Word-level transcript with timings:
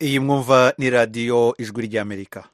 iyi 0.00 0.18
mwumva 0.20 0.74
ni 0.78 0.90
radiyo 0.90 1.54
ijwi 1.58 1.82
ry'amerika 1.86 2.44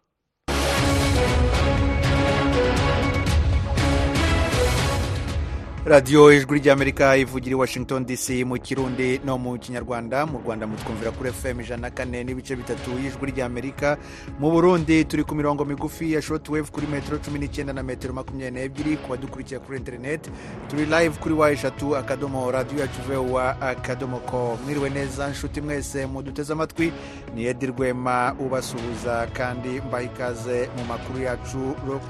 radiyo 5.86 6.32
ijwi 6.32 6.58
ry'amerika 6.60 7.17
ivugira 7.17 7.50
i 7.53 7.54
washington 7.54 8.06
dc 8.06 8.28
mu 8.46 8.56
kirundi 8.58 9.21
no 9.24 9.38
mu 9.38 9.58
kinyarwanda. 9.58 10.26
Mu 10.26 10.38
rwanda 10.44 10.67
mutwumvira 10.67 11.10
kuri 11.10 11.32
fm 11.32 11.60
ijana 11.60 11.82
na 11.82 11.90
kane 11.90 12.24
n'ibice 12.24 12.56
bitatu. 12.56 12.90
Y'ijwi 12.90 13.30
ry'amerika 13.30 13.96
mu 14.40 14.50
burundi 14.50 15.04
turi 15.04 15.24
ku 15.24 15.35
mirongo 15.35 15.64
migufi 15.64 16.12
ya 16.12 16.23
shortwave 16.23 16.70
kuri 16.73 16.86
metero 16.86 17.18
cumi 17.18 17.38
n'icyenda 17.38 17.73
na 17.73 17.82
metero 17.82 18.14
makumyabiri 18.14 18.50
n'ebyiri 18.60 18.96
ku 18.96 19.09
badukurikira 19.10 19.60
kuri 19.60 19.78
interineti 19.78 20.30
turi 20.68 20.86
live 20.86 21.18
kuri 21.20 21.34
wa 21.34 21.50
eshatu 21.52 21.96
akadomo 21.96 22.51
radiyo 22.51 22.80
yacu 22.80 23.02
vewa 23.09 23.60
akadomo 23.60 24.18
ko 24.18 24.59
mwiriwe 24.64 24.90
neza 24.90 25.28
nshuti 25.28 25.60
mwese 25.60 26.06
muduteze 26.06 26.52
amatwi. 26.52 26.92
Ni 27.34 27.45
edi 27.46 27.66
rwema 27.66 28.34
ubasuhuza 28.40 29.26
kandi 29.32 29.68
mbaha 29.88 30.02
ikaze 30.04 30.68
mu 30.78 30.84
makuru 30.84 31.18
yacu 31.23 31.59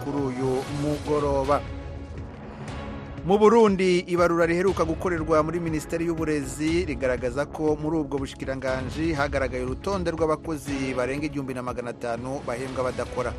kuri 0.05 0.19
uyu 0.27 0.63
mugoroba. 0.83 1.61
Mu 3.25 3.39
burundi 3.39 4.05
ibarura 4.07 4.47
riheruka 4.47 4.85
gukorerwa 4.85 5.41
muri 5.43 5.61
minisiteri 5.61 6.05
y'uburezi 6.07 6.85
rigaragaza 6.85 7.47
ko 7.49 7.73
muri 7.81 7.97
ubwo 8.05 8.19
bushikiranganji 8.21 9.13
hagaragaye 9.17 9.65
urutonde 9.65 10.11
rw'abakozi 10.13 10.93
barenga 10.97 11.25
igihumbi 11.27 11.55
na 11.57 11.63
magana 11.63 11.91
atanu 11.91 12.41
bahembwa 12.47 12.85
badakora. 12.85 13.33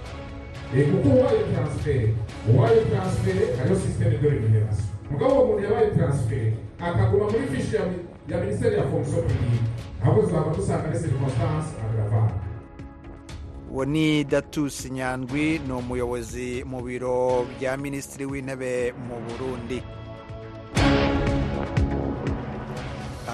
Kuko 0.73 1.07
uwaye 1.09 1.41
taransiferi 1.53 2.07
uwaye 2.49 2.79
taransiferi 2.89 3.43
hariho 3.57 3.75
sisiteme 3.79 4.17
de 4.17 4.29
remunerasiyo 4.29 4.89
mugabo 5.11 5.33
uwo 5.45 5.59
yabaye 5.61 5.87
taransiferi 5.93 6.53
akaguma 6.81 7.25
muri 7.29 7.45
fishi 7.53 7.75
ya 8.27 8.37
minisiteri 8.41 8.75
ya 8.77 8.83
publique 8.89 9.61
ahubwo 10.03 10.21
tuzaba 10.25 10.49
dusanga 10.57 10.87
ni 10.89 10.97
circonstance 10.99 11.69
aggravante 11.85 12.33
uwo 13.75 13.83
ni 13.85 14.23
datus 14.23 14.87
nyandwi 14.87 15.59
ni 15.67 15.73
umuyobozi 15.73 16.63
mu 16.63 16.79
biro 16.79 17.43
bya 17.59 17.75
minisitiri 17.77 18.23
w'intebe 18.25 18.95
mu 18.95 19.19
burundi. 19.27 19.83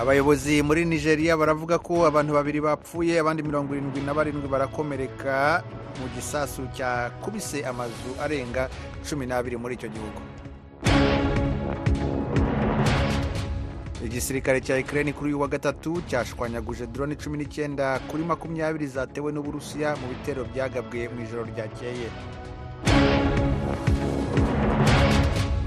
Abayobozi 0.02 0.64
muri 0.66 0.82
nigeria 0.86 1.38
baravuga 1.38 1.78
ko 1.78 2.10
abantu 2.10 2.34
babiri 2.34 2.58
bapfuye 2.58 3.20
abandi 3.22 3.44
mirongo 3.46 3.76
irindwi 3.78 4.02
na 4.02 4.14
barindwi 4.18 4.50
barakomereka 4.50 5.62
mu 6.02 6.10
gisasu 6.18 6.66
cyakubise 6.74 7.62
amazu 7.62 8.10
arenga 8.18 8.66
cumi 9.06 9.30
n'abiri 9.30 9.62
muri 9.62 9.78
icyo 9.78 9.94
gihugu. 9.94 10.22
Igisirikare 14.06 14.62
cya 14.62 14.78
ikirere 14.78 15.14
kuri 15.14 15.30
uyu 15.30 15.42
wa 15.42 15.48
gatatu 15.48 16.02
cyashwanyaguje 16.10 16.88
drone 16.88 17.16
cumi 17.16 17.38
n'icyenda 17.38 18.00
kuri 18.10 18.24
makumyabiri 18.24 18.88
zatewe 18.88 19.32
n'uburusiya 19.32 19.96
mu 20.02 20.08
bitero 20.10 20.46
byagabwe 20.46 21.10
mu 21.14 21.22
ijoro 21.22 21.44
ryakeye. 21.46 22.08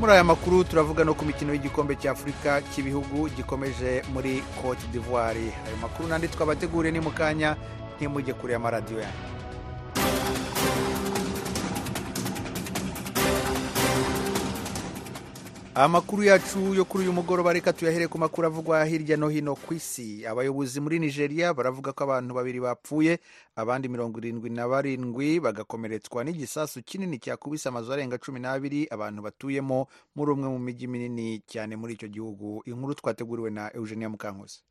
Muri 0.01 0.13
aya 0.13 0.25
makuru 0.25 0.65
turavuga 0.65 1.05
no 1.05 1.15
ku 1.15 1.25
mikino 1.25 1.53
y'igikombe 1.55 1.95
cya 1.97 2.11
afurika 2.13 2.61
cy'ibihugu 2.75 3.29
gikomeje 3.37 4.03
muri 4.13 4.43
cote 4.63 4.83
d'ivoire. 4.93 5.55
Ayo 5.67 5.77
makuru 5.83 6.09
n'andi 6.09 6.29
twabateguriye 6.29 6.93
ni 6.93 7.01
mu 7.01 7.11
kanya 7.11 7.57
ntimujye 7.97 8.35
kure 8.35 8.53
y'amaradiyo 8.53 9.01
yanyu. 9.01 9.34
Amakuru 15.75 16.22
yacu 16.22 16.75
yo 16.75 16.84
kuri 16.84 17.05
uyu 17.05 17.12
mugoroba 17.12 17.53
reka 17.53 17.72
tuyahere 17.72 18.08
ku 18.08 18.19
makuru 18.19 18.47
avugwa 18.47 18.84
hirya 18.84 19.17
no 19.17 19.28
hino 19.28 19.55
ku 19.56 19.75
isi. 19.75 20.27
Abayobozi 20.27 20.80
muri 20.80 20.98
nigeria 20.98 21.55
baravuga 21.55 21.92
ko 21.92 22.05
abantu 22.05 22.34
babiri 22.34 22.61
bapfuye 22.61 23.19
abandi 23.56 23.89
mirongo 23.89 24.18
irindwi 24.18 24.51
na 24.51 24.68
barindwi 24.68 25.40
bagakomeretswa 25.40 26.24
n'igisasu 26.24 26.83
kinini 26.83 27.18
cyakubise 27.18 27.68
amazu 27.68 27.92
arenga 27.92 28.18
cumi 28.18 28.40
n'abiri 28.40 28.86
abantu 28.90 29.23
batuyemo 29.23 29.86
muri 30.14 30.30
umwe 30.33 30.48
mu 30.48 30.58
mijyi 30.58 30.86
minini 30.86 31.42
cyane 31.46 31.77
muri 31.77 31.95
icyo 31.95 32.08
gihugu. 32.08 32.63
Inkuru 32.67 32.95
twateguriwe 32.95 33.51
na 33.51 33.70
eugenia 33.74 34.08
mukankusi. 34.08 34.63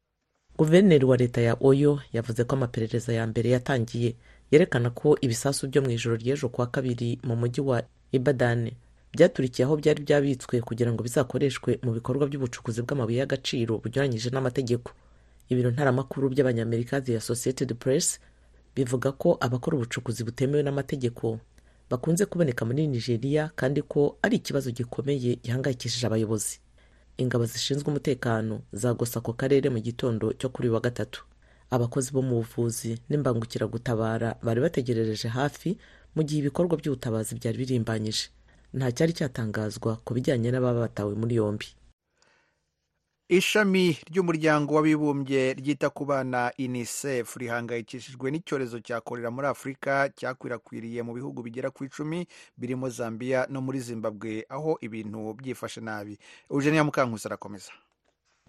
Guverineri 0.57 1.05
wa 1.05 1.17
leta 1.17 1.41
ya 1.41 1.57
oyo 1.59 1.99
yavuze 2.13 2.43
ko 2.43 2.55
amaperereza 2.55 3.13
ya 3.13 3.27
mbere 3.27 3.49
yatangiye 3.49 4.15
yerekana 4.51 4.89
ko 4.89 5.17
ibisasu 5.21 5.67
byo 5.67 5.81
mu 5.81 5.89
ijoro 5.91 6.15
ry'ejo 6.15 6.49
kuwa 6.49 6.67
kabiri 6.67 7.19
mu 7.23 7.35
mujyi 7.35 7.61
wa 7.61 7.83
ibadane 8.11 8.77
byaturikiye 9.13 9.65
aho 9.65 9.75
byari 9.77 10.01
byabitswe 10.03 10.61
kugira 10.61 10.89
ngo 10.93 11.01
bizakoreshwe 11.05 11.79
mu 11.85 11.91
bikorwa 11.93 12.25
by'ubucukuzi 12.29 12.81
bw'amabuye 12.81 13.17
y'agaciro 13.21 13.77
bunyuranyije 13.83 14.29
n'amategeko. 14.33 14.91
Ibiro 15.51 15.69
ntaramakuru 15.71 16.29
by'abanyamerika 16.33 17.01
the 17.05 17.13
associated 17.21 17.69
press 17.77 18.19
bivuga 18.75 19.11
ko 19.11 19.37
abakora 19.39 19.77
ubucukuzi 19.77 20.23
butemewe 20.23 20.63
n'amategeko 20.65 21.39
bakunze 21.89 22.25
kuboneka 22.25 22.65
muri 22.65 22.87
nigeria 22.87 23.51
kandi 23.55 23.81
ko 23.85 24.17
ari 24.25 24.35
ikibazo 24.41 24.71
gikomeye 24.73 25.35
gihangayikishije 25.43 26.07
abayobozi. 26.07 26.57
Ingabo 27.17 27.45
zishinzwe 27.45 27.87
umutekano 27.93 28.61
zagose 28.73 29.19
ako 29.19 29.33
karere 29.37 29.69
mu 29.69 29.77
gitondo 29.79 30.33
cyo 30.33 30.49
kuri 30.49 30.69
wa 30.73 30.81
gatatu. 30.81 31.21
Abakozi 31.69 32.09
bo 32.11 32.21
mu 32.25 32.35
buvuzi 32.41 32.97
n'imbangukiragutabara 33.09 34.35
bari 34.41 34.59
bategerereje 34.65 35.27
hafi 35.29 35.77
mu 36.17 36.23
gihe 36.25 36.39
ibikorwa 36.41 36.77
by'ubutabazi 36.81 37.35
byari 37.37 37.57
birimbanyije. 37.61 38.29
Nta 38.73 38.91
cyari 38.91 39.13
cyatangazwa 39.13 39.91
ku 40.05 40.13
bijyanye 40.13 40.49
n'ababa 40.51 40.79
batawe 40.89 41.13
muri 41.15 41.35
yombi. 41.35 41.67
Ishami 43.29 43.97
ry'umuryango 44.11 44.75
w'abibumbye 44.75 45.53
ryita 45.53 45.89
ku 45.89 46.05
bana 46.05 46.51
unicef 46.59 47.37
rihangayikishijwe 47.37 48.31
n'icyorezo 48.31 48.79
cya 48.83 49.01
korera 49.01 49.31
muri 49.31 49.47
afurika 49.47 50.09
cyakwirakwiriye 50.17 51.01
mu 51.07 51.13
bihugu 51.17 51.39
bigera 51.43 51.71
ku 51.71 51.85
icumi 51.87 52.27
birimo 52.59 52.89
zambia 52.89 53.47
no 53.49 53.61
muri 53.61 53.79
zimbabwe 53.79 54.45
aho 54.49 54.77
ibintu 54.81 55.33
byifashe 55.39 55.81
nabi. 55.81 56.19
Eugenia 56.51 56.83
mukankusi 56.83 57.27
arakomeza. 57.27 57.71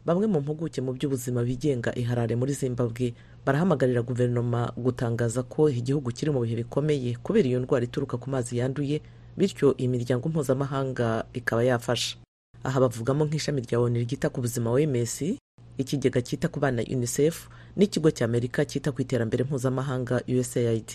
Bamwe 0.04 0.26
mu 0.26 0.40
mpuguke 0.40 0.80
mu 0.84 0.92
by'ubuzima 0.92 1.40
bigenga 1.46 1.94
iharare 1.96 2.36
muri 2.36 2.52
zimbabwe 2.52 3.14
barahamagarira 3.46 4.02
guverinoma 4.02 4.72
gutangaza 4.76 5.42
ko 5.48 5.70
igihugu 5.70 6.10
kiri 6.12 6.30
mu 6.34 6.40
bihe 6.44 6.56
bikomeye 6.66 7.16
kubera 7.24 7.48
iyo 7.48 7.60
ndwara 7.62 7.84
ituruka 7.88 8.18
ku 8.20 8.28
mazi 8.28 8.58
yanduye 8.60 9.00
bityo 9.36 9.76
imiryango 9.76 10.28
mpuzamahanga 10.28 11.24
ikaba 11.32 11.62
yafasha. 11.64 12.16
Aha 12.64 12.80
bavugamo 12.80 13.24
nk'ishami 13.24 13.60
rya 13.60 13.80
onu 13.80 13.98
ryita 14.00 14.28
ku 14.32 14.40
buzima 14.40 14.70
wms 14.72 15.36
ikigega 15.78 16.22
cyita 16.22 16.48
ku 16.48 16.60
bana 16.60 16.82
unicef 16.86 17.48
n'ikigo 17.76 18.10
cy'amerika 18.10 18.64
cyita 18.64 18.92
ku 18.94 19.02
iterambere 19.02 19.44
mpuzamahanga 19.44 20.22
usaid 20.30 20.86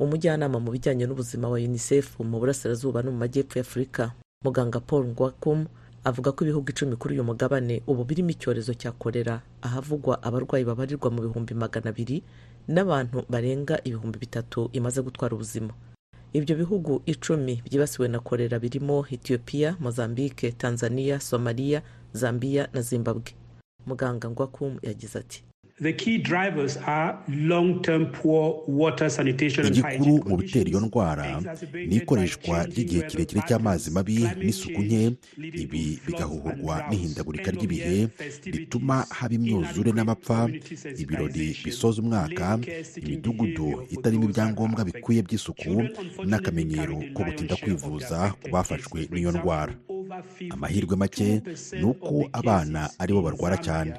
umujyanama 0.00 0.58
mu 0.60 0.70
bijyanye 0.72 1.06
n'ubuzima 1.06 1.48
wa 1.48 1.58
unicef 1.60 2.18
mu 2.20 2.40
burasirazuba 2.40 3.02
no 3.04 3.12
mu 3.12 3.18
majyepfo 3.22 3.58
y'afurika 3.60 4.12
muganga 4.44 4.80
paul 4.80 5.04
ngwakum 5.12 5.66
avuga 6.04 6.32
ko 6.32 6.44
ibihugu 6.44 6.70
icumi 6.70 6.96
kuri 6.96 7.14
uyu 7.14 7.24
mugabane 7.24 7.82
ubu 7.86 8.04
birimo 8.04 8.30
icyorezo 8.32 8.74
cya 8.74 8.92
korera 8.92 9.42
ahavugwa 9.62 10.22
abarwayi 10.22 10.64
babarirwa 10.64 11.10
mu 11.12 11.20
bihumbi 11.22 11.54
magana 11.54 11.90
abiri 11.92 12.22
n'abantu 12.68 13.22
barenga 13.28 13.78
ibihumbi 13.84 14.18
bitatu 14.18 14.70
imaze 14.72 15.02
gutwara 15.02 15.34
ubuzima. 15.36 15.70
Ibyo 16.38 16.54
bihugu 16.60 16.92
icumi 17.12 17.54
byibasiwe 17.66 18.06
na 18.08 18.18
korera 18.26 18.56
birimo 18.64 18.96
etiyopiya 19.14 19.70
mozambique 19.84 20.52
tanzania 20.62 21.20
somaliya 21.20 21.80
zambia 22.12 22.68
na 22.74 22.80
zimbabwe. 22.88 23.30
Muganga 23.86 24.30
ngwakum 24.30 24.72
yagize 24.82 25.18
ati 25.18 25.38
igikuru 29.68 30.24
mu 30.28 30.36
bitera 30.36 30.68
iyo 30.70 30.80
ndwara 30.80 31.40
ni 31.88 31.96
ikoreshwa 31.96 32.64
ry'igihe 32.66 33.02
kirekire 33.02 33.40
cy'amazi 33.48 33.90
mabi 33.90 34.24
n'isuku 34.44 34.80
nke 34.82 35.02
ibi 35.62 36.00
bigahuhurwa 36.06 36.74
n'ihindagurika 36.88 37.50
ry'ibihe 37.50 38.08
rituma 38.44 39.04
haba 39.10 39.34
imyuzure 39.34 39.92
n'amapfa 39.92 40.48
ibirori 40.98 41.56
bisoza 41.64 42.02
umwaka 42.02 42.58
imidugudu 42.96 43.84
itarimo 43.90 44.24
ibyangombwa 44.24 44.80
bikwiye 44.84 45.22
by'isuku 45.22 45.72
n'akamenyero 46.24 46.96
ko 47.14 47.20
gutinda 47.24 47.56
kwivuza 47.56 48.32
ku 48.42 48.48
bafashwe 48.50 49.08
n'iyo 49.12 49.32
ndwara. 49.32 49.72
Amahirwe 50.50 50.96
make 50.96 51.42
ni 51.78 51.84
uko 51.84 52.28
abana 52.32 52.88
ari 52.98 53.12
bo 53.12 53.20
barwara 53.22 53.56
cyane. 53.60 53.92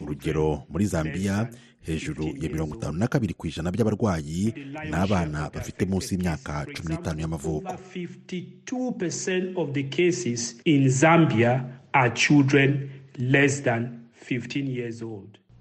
Urugero 0.00 0.62
muri 0.68 0.86
zambia 0.86 1.48
hejuru 1.80 2.24
ya 2.26 2.48
mirongo 2.50 2.74
itanu 2.76 2.98
na 2.98 3.06
kabiri 3.08 3.34
ku 3.34 3.46
ijana 3.46 3.70
by'abarwayi 3.70 4.54
ni 4.90 4.94
abana 4.94 5.50
bafite 5.54 5.86
munsi 5.86 6.14
y'imyaka 6.14 6.66
cumi 6.74 6.88
n'itanu 6.94 7.20
y'amavuko. 7.20 7.68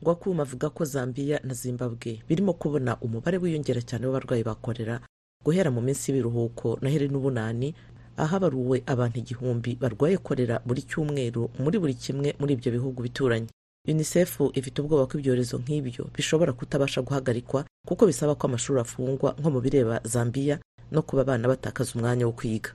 ngwakuma 0.01 0.42
avuga 0.44 0.69
ko 0.69 0.86
zambia 0.86 1.39
na 1.44 1.53
zimbabwe 1.53 2.19
birimo 2.30 2.53
kubona 2.53 2.98
umubare 3.01 3.38
wiyongera 3.38 3.81
cyane 3.81 4.06
w'abarwayi 4.06 4.44
bakorera 4.44 5.00
guhera 5.45 5.69
mu 5.71 5.81
minsi 5.81 6.09
y'ibiruhuko 6.12 6.77
na 6.81 6.89
heri 6.89 7.07
n'ubunani 7.09 7.74
ahabaruwe 8.18 8.83
abantu 8.86 9.19
igihumbi 9.19 9.75
barwaye 9.81 10.18
korera 10.18 10.62
buri 10.65 10.81
cyumweru 10.89 11.50
muri 11.59 11.77
buri 11.80 11.94
kimwe 11.94 12.33
muri 12.39 12.53
ibyo 12.53 12.71
bihugu 12.71 13.01
bituranye. 13.03 13.48
Unicef 13.88 14.39
ifite 14.54 14.81
ubwoba 14.81 15.07
ko 15.07 15.18
ibyorezo 15.18 15.57
nk'ibyo 15.57 16.04
bishobora 16.16 16.54
kutabasha 16.54 17.01
guhagarikwa 17.01 17.66
kuko 17.88 18.06
bisaba 18.06 18.36
ko 18.36 18.48
amashuri 18.48 18.80
afungwa 18.81 19.36
nko 19.39 19.50
mu 19.51 19.60
bireba 19.62 20.01
zambiya 20.04 20.60
no 20.92 21.01
kuba 21.01 21.22
abana 21.22 21.48
batakaza 21.48 21.92
umwanya 21.95 22.25
wo 22.28 22.31
kwiga. 22.36 22.69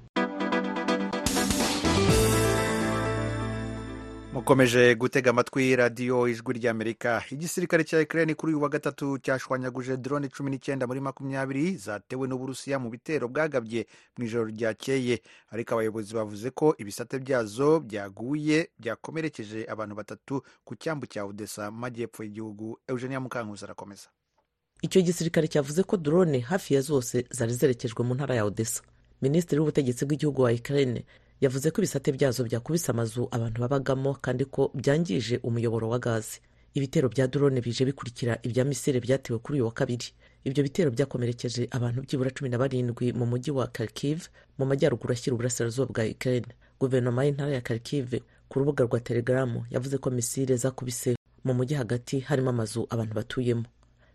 Mukomeje 4.36 4.94
gutega 4.94 5.30
amatwi 5.30 5.76
radiyo 5.76 6.28
ijwi 6.28 6.52
ry'amerika 6.52 7.24
igisirikare 7.30 7.84
cya 7.84 8.00
ukraine 8.00 8.34
kuri 8.34 8.52
uyu 8.52 8.62
wa 8.62 8.68
gatatu 8.68 9.18
cyashwanyaguje 9.18 9.96
drone 9.96 10.28
cumi 10.28 10.50
n'icyenda 10.50 10.86
muri 10.86 11.00
makumyabiri 11.00 11.76
zatewe 11.76 12.28
n'uburusiya 12.28 12.78
mu 12.78 12.90
bitero 12.90 13.28
bwagabye 13.28 13.86
mu 14.18 14.24
ijoro 14.24 14.44
ryakeye. 14.52 15.22
Ariko 15.48 15.74
abayobozi 15.74 16.14
bavuze 16.14 16.50
ko 16.50 16.74
ibisate 16.78 17.18
byazo 17.18 17.80
byaguye 17.80 18.68
byakomerekeje 18.78 19.64
abantu 19.72 19.94
batatu 19.94 20.42
ku 20.64 20.76
cyambu 20.76 21.06
cya 21.08 21.24
odessa 21.24 21.70
mu 21.72 21.78
majyepfo 21.88 22.20
y'igihugu. 22.22 22.76
Eugenia 22.88 23.20
mukankuzi 23.20 23.64
arakomeza. 23.64 24.08
Icyo 24.84 25.00
gisirikare 25.02 25.48
cyavuze 25.48 25.80
ko 25.82 25.96
drone 25.96 26.38
hafi 26.44 26.74
ya 26.74 26.80
zose 26.84 27.24
zari 27.32 27.54
zerekejwe 27.56 28.04
mu 28.04 28.14
ntara 28.14 28.34
ya 28.36 28.44
odessa. 28.44 28.82
Minisitiri 29.24 29.60
w'ubutegetsi 29.64 30.04
bw'igihugu 30.04 30.42
wa 30.44 30.52
ukraine 30.52 31.04
yavuze 31.40 31.70
ko 31.70 31.80
ibisate 31.80 32.12
byazo 32.12 32.44
byakubise 32.44 32.90
amazu 32.92 33.28
abantu 33.30 33.60
babagamo 33.60 34.14
kandi 34.20 34.44
ko 34.44 34.70
byangije 34.74 35.36
umuyoboro 35.42 35.88
wa 35.88 35.98
gazi 35.98 36.40
ibitero 36.74 37.08
bya 37.08 37.26
drone 37.26 37.60
bije 37.60 37.84
bikurikira 37.84 38.38
ibya 38.42 38.64
misile 38.64 39.00
byatewe 39.00 39.38
kuri 39.38 39.56
uyu 39.58 39.64
wa 39.64 39.72
kabiri. 39.72 40.06
Ibyo 40.44 40.62
bitero 40.62 40.90
byakomerekeje 40.90 41.68
abantu 41.70 42.02
byibura 42.04 42.30
cumi 42.30 42.50
na 42.50 42.58
barindwi 42.58 43.12
mu 43.12 43.26
mujyi 43.26 43.50
wa 43.50 43.66
kharkiv 43.66 44.28
mu 44.58 44.66
majyaruguru 44.66 45.12
ashyira 45.12 45.34
uburasirazuba 45.34 45.88
bwa 45.92 46.04
ukraine. 46.04 46.46
Guverinoma 46.80 47.24
y'intara 47.24 47.52
ya 47.52 47.60
kharkiv 47.64 48.20
ku 48.48 48.58
rubuga 48.60 48.84
rwa 48.84 49.00
telegaramu 49.00 49.64
yavuze 49.72 49.98
ko 49.98 50.10
misile 50.10 50.56
zakubise. 50.56 51.16
Mu 51.44 51.54
mujyi 51.54 51.74
hagati 51.80 52.20
harimo 52.20 52.50
amazu 52.50 52.86
abantu 52.90 53.14
batuyemo. 53.14 53.64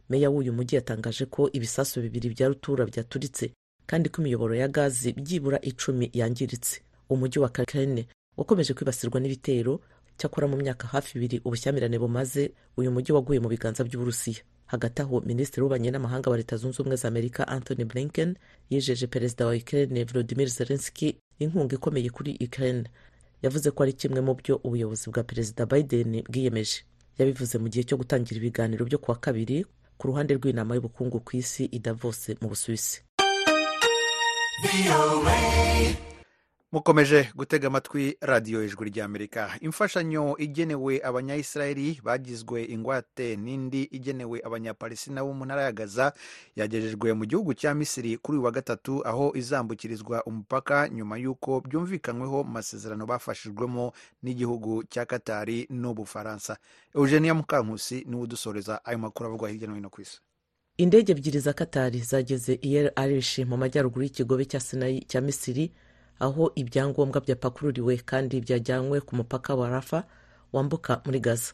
Meya 0.10 0.30
w'uyu 0.30 0.54
mujyi 0.54 0.76
yatangaje 0.78 1.26
ko 1.26 1.50
ibisasu 1.54 2.02
bibiri 2.02 2.30
bya 2.30 2.48
rutura 2.48 2.86
byaturitse 2.86 3.52
kandi 3.90 4.10
ko 4.10 4.22
imiyoboro 4.22 4.54
ya 4.56 4.68
gazi 4.70 5.14
byibura 5.18 5.58
icumi 5.66 6.10
yangiritse. 6.14 6.82
Umujyi 7.12 7.40
wa 7.44 7.50
Ukraine 7.52 8.08
wakomeje 8.38 8.74
kwibasirwa 8.74 9.20
n'ibitero 9.20 9.74
cyakora 10.18 10.48
mu 10.48 10.58
myaka 10.58 10.88
hafi 10.88 11.18
ibiri 11.18 11.38
ubushyamirane 11.46 12.00
bumaze 12.00 12.52
uyu 12.78 12.92
mujyi 12.92 13.12
waguye 13.14 13.40
mu 13.44 13.50
biganza 13.52 13.84
by'uburusiya. 13.84 14.42
Hagati 14.72 15.02
aho 15.04 15.20
minisitiri 15.20 15.62
w'ububanyi 15.62 15.92
n'amahanga 15.92 16.30
wa 16.32 16.38
leta 16.38 16.56
zunze 16.58 16.80
ubumwe 16.80 16.96
za 16.96 17.08
amerika 17.08 17.48
anthony 17.48 17.84
blinken 17.86 18.36
yijeje 18.70 19.08
perezida 19.08 19.46
wa 19.46 19.54
ukraine 19.56 20.04
volodymyr 20.04 20.48
zelensky 20.50 21.18
inkunga 21.40 21.76
ikomeye 21.76 22.10
kuri 22.10 22.38
ukraine. 22.48 22.84
Yavuze 23.44 23.72
ko 23.72 23.84
ari 23.84 23.94
kimwe 23.94 24.22
mu 24.22 24.34
byo 24.40 24.56
ubuyobozi 24.64 25.10
bwa 25.12 25.24
perezida 25.24 25.66
biden 25.66 26.24
bwiyemeje. 26.30 26.78
Yabivuze 27.20 27.58
mu 27.60 27.68
gihe 27.70 27.84
cyo 27.84 27.98
gutangira 28.00 28.38
ibiganiro 28.40 28.86
byo 28.88 28.98
kuwa 29.04 29.18
kabiri 29.20 29.66
ku 30.00 30.08
ruhande 30.08 30.34
rw'inama 30.40 30.76
y'ubukungu 30.80 31.20
ku 31.20 31.36
isi 31.38 31.66
i 31.76 31.80
davos 31.84 32.30
mu 32.42 32.48
busuwisi. 32.48 33.04
Mukomeje 36.72 37.30
gutega 37.36 37.68
amatwi 37.68 38.18
radiyo 38.22 38.64
ijwi 38.64 38.90
ry'amerika 38.90 39.52
imfashanyo 39.62 40.38
igenewe 40.38 41.02
abanyayisiraheli 41.04 42.00
bagizwe 42.04 42.64
ingwate 42.66 43.36
n'indi 43.36 43.84
igenewe 43.84 44.42
abanyapalestina 44.44 45.24
bo 45.24 45.34
mu 45.34 45.46
ntara 45.46 45.64
ya 45.64 45.72
gaza 45.72 46.14
yagejejwe 46.56 47.14
mu 47.14 47.26
gihugu 47.26 47.54
cya 47.54 47.74
misiri 47.76 48.18
kuri 48.18 48.38
uyu 48.38 48.46
wa 48.46 48.52
gatatu 48.52 49.08
aho 49.08 49.32
izambukirizwa 49.36 50.24
umupaka 50.24 50.90
nyuma 50.90 51.18
y'uko 51.18 51.62
byumvikanyweho 51.62 52.44
masezerano 52.44 53.06
bafashijwemo 53.06 53.92
n'igihugu 54.24 54.84
cya 54.84 55.06
katari 55.06 55.68
n'ubufaransa. 55.70 56.58
Eugenia 56.96 57.34
mukankusi 57.34 58.06
ni 58.08 58.16
we 58.16 58.22
udusoreza 58.22 58.86
ayo 58.86 58.98
makuru 58.98 59.28
avugwa 59.30 59.50
hirya 59.50 59.68
no 59.68 59.76
hino 59.76 59.90
ku 59.90 60.02
isi. 60.02 60.20
Indege 60.78 61.12
ebyiri 61.12 61.40
za 61.40 61.54
katari 61.54 62.00
zageze 62.00 62.54
iyeri 62.62 62.90
arishi 62.96 63.46
mu 63.46 63.58
majyaruguru 63.58 64.04
y'ikigobe 64.04 64.46
cya 64.46 64.60
sinayi 64.60 65.02
cya 65.06 65.22
misiri 65.22 65.72
aho 66.22 66.52
ibyangombwa 66.56 67.18
byapakururiwe 67.26 67.98
kandi 68.06 68.42
byajyanywe 68.46 69.02
ku 69.02 69.16
mupaka 69.18 69.56
wa 69.58 69.70
rafa 69.70 70.04
wambuka 70.54 71.02
muri 71.06 71.20
gaza. 71.20 71.54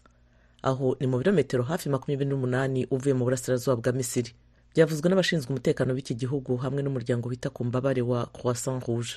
Aho 0.62 0.98
ni 1.00 1.08
mu 1.08 1.18
birometero 1.18 1.64
hafi 1.64 1.88
makumyabiri 1.90 2.30
n'umunani 2.30 2.84
uvuye 2.92 3.14
mu 3.16 3.24
burasirazuba 3.24 3.76
bwa 3.80 3.92
misiri. 3.96 4.32
Byavuzwe 4.76 5.08
n'abashinzwe 5.10 5.50
umutekano 5.50 5.94
b'iki 5.96 6.14
gihugu 6.20 6.58
hamwe 6.60 6.82
n'umuryango 6.84 7.30
wita 7.30 7.50
ku 7.50 7.64
mbabare 7.66 8.02
wa 8.02 8.26
croissant 8.36 8.84
rouge. 8.88 9.14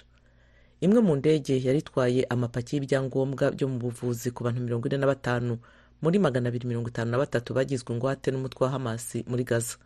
Imwe 0.80 1.00
mu 1.00 1.16
ndege 1.16 1.58
yari 1.66 1.78
itwaye 1.82 2.24
amapaki 2.30 2.76
y'ibyangombwa 2.76 3.50
byo 3.50 3.66
mu 3.68 3.76
buvuzi 3.82 4.30
ku 4.30 4.44
bantu 4.44 4.60
mirongo 4.64 4.86
ine 4.88 4.96
na 4.96 5.06
batanu 5.10 5.58
muri 6.02 6.16
magana 6.18 6.48
abiri 6.48 6.64
mirongo 6.68 6.88
itanu 6.88 7.10
na 7.10 7.18
batatu 7.18 7.52
bagizwe 7.54 7.92
ingwate 7.94 8.30
n'umutwe 8.30 8.64
wa 8.64 8.70
hamasi 8.72 9.24
muri 9.28 9.44
gaza. 9.44 9.76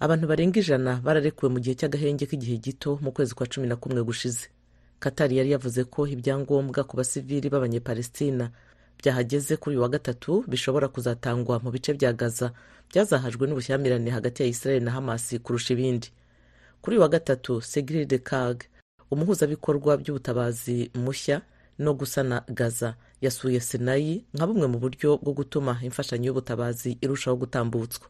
Abantu 0.00 0.26
barenga 0.30 0.60
ijana 0.62 1.00
bararekuwe 1.02 1.48
mu 1.50 1.58
gihe 1.58 1.74
cy'agahenge 1.74 2.26
k'igihe 2.30 2.56
gito 2.62 2.98
mu 3.02 3.10
kwezi 3.12 3.34
kwa 3.34 3.46
cumi 3.50 3.66
na 3.66 3.74
kumwe 3.76 4.02
gushize. 4.06 4.46
Katari 4.98 5.36
yari 5.36 5.50
yavuze 5.50 5.84
ko 5.84 6.06
ibyangombwa 6.06 6.84
ku 6.84 6.96
basivili 6.96 7.48
b'abanyepalestina 7.50 8.50
byahageze 8.98 9.56
kuri 9.56 9.76
uyu 9.76 9.82
wa 9.82 9.88
gatatu 9.88 10.44
bishobora 10.48 10.88
kuzatangwa 10.88 11.60
mu 11.62 11.70
bice 11.70 11.94
bya 11.94 12.12
gaza 12.12 12.52
byazahajwe 12.90 13.46
n'ubushyamirane 13.46 14.10
hagati 14.10 14.42
ya 14.42 14.48
israel 14.48 14.82
na 14.82 14.90
hamasi 14.90 15.38
kurusha 15.38 15.74
ibindi. 15.74 16.08
Kuri 16.82 16.96
uyu 16.96 17.02
wa 17.02 17.08
gatatu 17.08 17.62
segiri 17.62 18.06
de 18.06 18.18
kag 18.18 18.64
umuhuzabikorwa 19.10 19.96
by'ubutabazi 19.96 20.90
mushya 20.94 21.42
no 21.78 21.94
gusana 21.94 22.42
gaza 22.48 22.94
yasuye 23.20 23.60
senayi 23.60 24.24
nka 24.34 24.46
bumwe 24.46 24.66
mu 24.66 24.78
buryo 24.78 25.16
bwo 25.22 25.32
gutuma 25.32 25.78
imfashanyo 25.82 26.26
y'ubutabazi 26.26 26.98
irushaho 27.00 27.36
gutambutswa. 27.36 28.08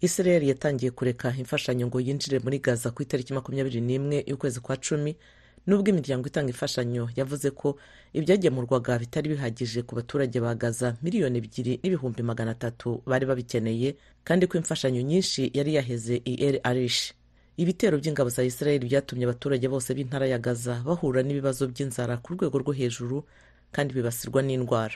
Israel 0.00 0.42
yatangiye 0.48 0.90
kureka 0.90 1.32
imfashanyo 1.38 1.86
ngo 1.86 2.00
yinjire 2.00 2.38
muri 2.44 2.58
gaza 2.58 2.90
ku 2.90 3.02
itariki 3.02 3.32
makumyabiri 3.32 3.80
n'imwe 3.80 4.24
y'ukwezi 4.26 4.60
kwa 4.60 4.76
cumi 4.76 5.16
nubwo 5.66 5.90
imiryango 5.90 6.26
itanga 6.30 6.50
imfashanyo 6.54 7.08
yavuze 7.16 7.50
ko 7.50 7.76
ibyagemurwaga 8.14 8.98
bitari 8.98 9.28
bihagije 9.34 9.82
ku 9.82 9.94
baturage 9.98 10.38
ba 10.40 10.54
gaza 10.54 10.94
miliyoni 11.02 11.38
ebyiri 11.38 11.72
n'ibihumbi 11.82 12.22
magana 12.22 12.50
atatu 12.56 13.02
bari 13.06 13.26
babikeneye 13.26 13.96
kandi 14.24 14.46
ko 14.46 14.54
imfashanyo 14.58 15.02
nyinshi 15.02 15.50
yari 15.54 15.74
yaheze 15.74 16.22
i 16.24 16.34
el 16.46 16.56
arish. 16.62 17.12
Ibitero 17.56 17.96
by'ingabo 17.98 18.28
za 18.30 18.44
israel 18.44 18.84
byatumye 18.84 19.24
abaturage 19.24 19.66
bose 19.68 19.94
b'intara 19.96 20.26
ya 20.28 20.38
gaza 20.38 20.74
bahura 20.86 21.22
n'ibibazo 21.24 21.66
by'inzara 21.72 22.16
ku 22.22 22.34
rwego 22.36 22.58
rwo 22.62 22.72
hejuru 22.72 23.24
kandi 23.74 23.90
bibasirwa 23.96 24.42
n'indwara. 24.44 24.94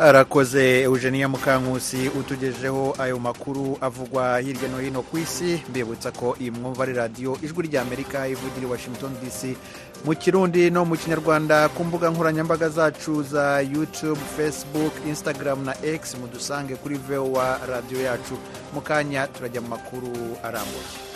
Arakoze 0.00 0.80
eugenia 0.82 1.28
mukankusi 1.28 2.08
utugejeho 2.08 2.94
ayo 2.98 3.18
makuru 3.18 3.78
avugwa 3.80 4.38
hirya 4.40 4.68
no 4.68 4.78
hino 4.78 5.02
ku 5.02 5.18
isi 5.18 5.62
mbibutsa 5.68 6.10
ko 6.12 6.36
iyi 6.40 6.50
mwumva 6.50 6.82
ari 6.82 6.92
radiyo 6.92 7.36
ijwi 7.42 7.68
ry'amerika 7.68 8.28
ivugira 8.28 8.64
i 8.66 8.70
washington 8.70 9.12
dc 9.20 9.56
mu 10.04 10.14
kirundi 10.16 10.70
no 10.70 10.84
mu 10.84 10.96
kinyarwanda 10.96 11.68
ku 11.68 11.84
mbuga 11.84 12.10
nkoranyambaga 12.10 12.68
zacu 12.68 13.22
za 13.22 13.60
youtube 13.60 14.20
facebook 14.36 14.92
instagram 15.08 15.64
na 15.64 15.74
x 15.84 16.16
mudusange 16.16 16.74
kuri 16.80 16.94
vowa 16.96 17.60
radiyo 17.68 18.00
yacu. 18.02 18.34
Mu 18.74 18.80
kanya 18.80 19.26
turajya 19.26 19.60
mu 19.60 19.68
makuru 19.68 20.12
arambuye 20.42 21.09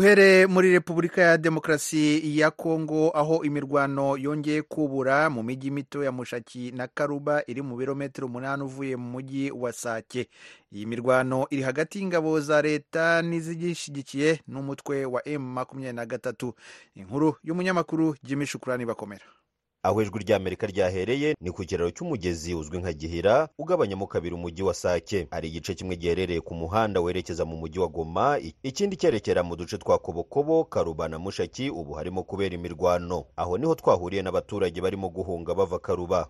duhere 0.00 0.46
muri 0.46 0.72
repubulika 0.72 1.22
ya 1.22 1.38
demokarasi 1.38 2.38
ya 2.38 2.50
kongo 2.50 3.10
aho 3.14 3.44
imirwano 3.44 4.16
yongeye 4.16 4.62
kubura 4.62 5.30
mu 5.30 5.42
mijyi 5.42 5.70
mito 5.70 6.04
ya 6.04 6.12
mushaki 6.12 6.70
na 6.72 6.86
karuba 6.86 7.42
iri 7.46 7.62
mu 7.62 7.76
birometero 7.76 8.26
umunani 8.26 8.62
uvuye 8.62 8.96
mu 8.96 9.08
mujyi 9.10 9.50
wa 9.50 9.72
sake. 9.72 10.28
Iyi 10.72 10.86
mirwano 10.86 11.46
iri 11.50 11.62
hagati 11.62 11.98
y'ingabo 11.98 12.40
za 12.40 12.62
leta 12.62 13.22
n'izigishyigikiye 13.22 14.40
n'umutwe 14.48 15.04
wa 15.04 15.28
m 15.28 15.42
makumyabiri 15.42 15.96
na 15.96 16.06
gatatu. 16.06 16.52
Inkuru 16.94 17.36
y'umunyamakuru 17.44 18.16
jimmy 18.22 18.46
shukurani 18.46 18.84
bakomera. 18.86 19.24
Aho 19.86 20.02
ijwi 20.02 20.18
ry'amerika 20.18 20.66
ryahereye 20.66 21.34
ni 21.40 21.50
ku 21.54 21.62
kiraro 21.64 21.90
cy'umugezi 21.90 22.54
uzwi 22.54 22.78
nka 22.78 22.92
gihira 22.92 23.48
ugabanyamo 23.58 24.06
kabiri 24.06 24.34
umujyi 24.34 24.62
wa 24.62 24.74
sake. 24.74 25.26
Hari 25.30 25.48
igice 25.48 25.74
kimwe 25.74 25.96
giherereye 25.96 26.40
ku 26.40 26.54
muhanda 26.54 27.00
werekeza 27.00 27.44
mu 27.44 27.56
mujyi 27.56 27.78
wa 27.78 27.88
goma 27.88 28.38
ikindi 28.62 28.96
cyerekera 28.96 29.42
mu 29.46 29.54
duce 29.56 29.78
twa 29.78 29.98
kobokobo 29.98 30.64
karuba 30.64 31.08
na 31.08 31.18
mushaki 31.18 31.70
ubu 31.70 31.92
harimo 31.94 32.22
kubera 32.22 32.54
imirwano. 32.54 33.24
Aho 33.36 33.58
ni 33.58 33.66
ho 33.66 33.74
twahuriye 33.74 34.22
n'abaturage 34.22 34.80
barimo 34.80 35.08
guhunga 35.08 35.54
bava 35.54 35.78
karuba. 35.78 36.26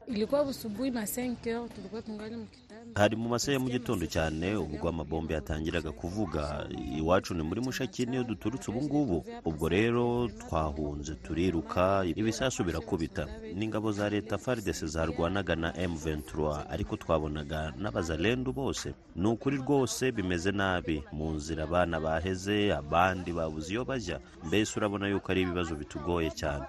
Ilikuwa 2.94 3.16
busubuhi 3.16 3.16
ma 3.16 3.16
5 3.16 3.16
tulikuwa 3.16 3.16
tungali 3.16 3.16
mu 3.16 3.16
kitanda 3.16 3.16
hari 3.16 3.16
mu 3.16 3.28
masaha 3.28 3.52
ya 3.52 3.60
mu 3.60 3.68
gitondo 3.68 4.06
cyane 4.06 4.56
ubwo 4.56 4.88
amabombe 4.88 5.34
yatangiraga 5.34 5.92
kuvuga. 5.92 6.66
Iwacu 6.98 7.34
ni 7.34 7.42
muri 7.42 7.60
mushaki 7.60 8.06
niyo 8.06 8.24
duturutse 8.24 8.70
ubu 8.70 8.82
ngubu. 8.82 9.24
Ubwo 9.44 9.68
rero 9.68 10.28
twahunze 10.28 11.14
turiruka 11.14 12.04
ibisasu 12.16 12.64
birakubita. 12.64 13.26
Ni 13.54 13.64
ingabo 13.64 13.92
za 13.92 14.08
leta 14.10 14.38
faridese 14.38 14.86
zarwanaga 14.86 15.56
na 15.56 15.72
M23 15.72 16.64
ariko 16.70 16.96
twabonaga 16.96 17.72
n'abazalendu 17.78 18.52
bose. 18.52 18.94
Ni 19.16 19.28
ukuri 19.28 19.56
rwose 19.56 20.12
bimeze 20.12 20.52
nabi. 20.52 21.02
Mu 21.12 21.30
nzira 21.32 21.64
abana 21.64 22.00
baheze 22.00 22.72
abandi 22.74 23.32
babuze 23.32 23.72
iyo 23.72 23.84
bajya. 23.84 24.20
Mbese 24.44 24.78
urabona 24.78 25.08
yuko 25.08 25.32
ari 25.32 25.42
ibibazo 25.42 25.74
bitugoye 25.74 26.30
cyane. 26.30 26.64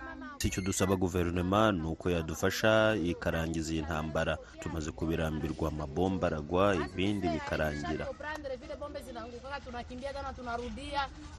Icyo 0.46 0.62
dusaba 0.62 0.96
guverinoma 0.96 1.72
ni 1.72 1.88
uko 1.88 2.10
yadufasha 2.10 2.96
ikarangiza 2.96 3.74
iyi 3.74 3.82
ntambara. 3.82 4.38
Tumaze 4.62 4.91
kubirambirwa 4.91 5.67
amabomba 5.70 6.27
aragwa 6.27 6.75
ibindi 6.75 7.25
bikarangira. 7.29 8.06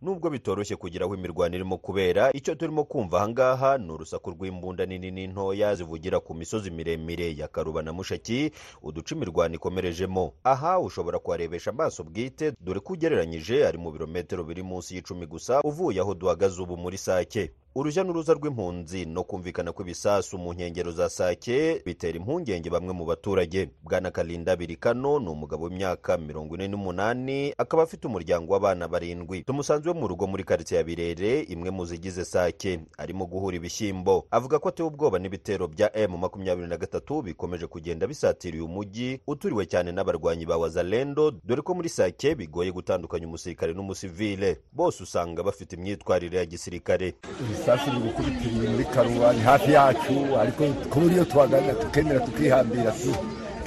Nubwo 0.03 0.31
bitoroshye 0.31 0.77
kugira 0.77 1.05
aho 1.07 1.15
imirwano 1.15 1.55
irimo 1.55 1.77
kubera 1.79 2.31
icyo 2.33 2.55
turimo 2.55 2.85
kumva 2.85 3.19
ahangaha 3.19 3.79
ni 3.79 3.91
urusaku 3.93 4.31
rw'imbunda 4.31 4.87
nini 4.87 5.11
n'intoya 5.11 5.75
zivugira 5.75 6.21
ku 6.21 6.35
misozi 6.35 6.71
miremire 6.71 7.37
ya 7.37 7.49
karuba 7.49 7.83
na 7.83 7.93
mushaki 7.93 8.51
uduce 8.83 9.15
imirwano 9.15 9.55
ikomerejemo. 9.55 10.33
Aha 10.45 10.79
ushobora 10.81 11.19
kuharebesha 11.19 11.71
amaso 11.71 12.05
bwite 12.05 12.53
dore 12.61 12.81
ko 12.81 12.93
ugereranyije 12.93 13.67
ari 13.67 13.79
mu 13.79 13.91
birometero 13.93 14.45
biri 14.45 14.63
munsi 14.63 14.95
y'icumi 14.95 15.27
gusa 15.27 15.61
uvuye 15.65 16.01
aho 16.01 16.15
duhagaze 16.15 16.63
ubu 16.63 16.77
muri 16.77 16.99
sake. 16.99 17.51
Urujya 17.75 18.03
n'uruza 18.05 18.35
rw'impunzi 18.35 19.07
no 19.07 19.23
kumvikana 19.23 19.71
kw'ibisasu 19.73 20.39
mu 20.39 20.51
nkengero 20.53 20.91
za 20.93 21.07
sake 21.09 21.83
bitera 21.87 22.19
impungenge 22.19 22.71
bamwe 22.71 22.93
mu 22.93 23.05
baturage. 23.07 23.71
Bwana 23.83 24.11
karinda 24.11 24.57
birikano 24.57 25.19
ni 25.21 25.29
umugabo 25.29 25.65
w'imyaka 25.71 26.19
mirongo 26.19 26.55
ine 26.55 26.69
n'umunani 26.69 27.18
akaba 27.59 27.83
afite 27.83 28.07
umuryango 28.07 28.53
w'abana 28.53 28.89
barindwi. 28.89 29.43
Tumusanze 29.43 29.93
mu 29.93 30.09
rugo 30.09 30.27
muri 30.27 30.45
karitsiye 30.45 30.79
ya 30.79 30.85
birere 30.85 31.41
imwe 31.43 31.71
mu 31.71 31.85
zigize 31.85 32.25
sake. 32.25 32.81
Arimo 32.99 33.27
guhura 33.27 33.57
ibishyimbo. 33.57 34.27
Avuga 34.31 34.59
ko 34.59 34.69
atewe 34.69 34.89
ubwoba 34.89 35.19
n'ibitero 35.19 35.69
bya 35.69 35.91
emu 35.97 36.19
makumyabiri 36.19 36.69
na 36.69 36.77
gatatu 36.77 37.23
bikomeje 37.23 37.67
kugenda 37.67 38.07
bisatira 38.07 38.57
uyu 38.57 38.69
mujyi 38.69 39.21
uturiwe 39.27 39.67
cyane 39.67 39.93
n'abarwanyi 39.93 40.47
ba 40.47 40.57
wazalendo 40.57 41.31
dore 41.45 41.63
ko 41.63 41.75
muri 41.75 41.89
sake 41.89 42.35
bigoye 42.35 42.71
gutandukanya 42.73 43.27
umusirikare 43.27 43.73
n'umusivile. 43.75 44.61
Bose 44.73 45.03
usanga 45.03 45.43
bafite 45.43 45.73
imyitwarire 45.77 46.39
ya 46.39 46.47
gisirikare. 46.47 47.15
Ibisasu 47.41 47.91
biri 47.91 48.03
gukubitira 48.03 48.71
muri 48.71 48.85
karuba 48.85 49.33
ni 49.33 49.41
hafi 49.41 49.73
yacu 49.73 50.15
ariko 50.39 50.65
ku 50.91 51.01
buryo 51.01 51.25
tuhagana 51.25 51.75
tukemera 51.75 52.21
tukihambira 52.21 52.93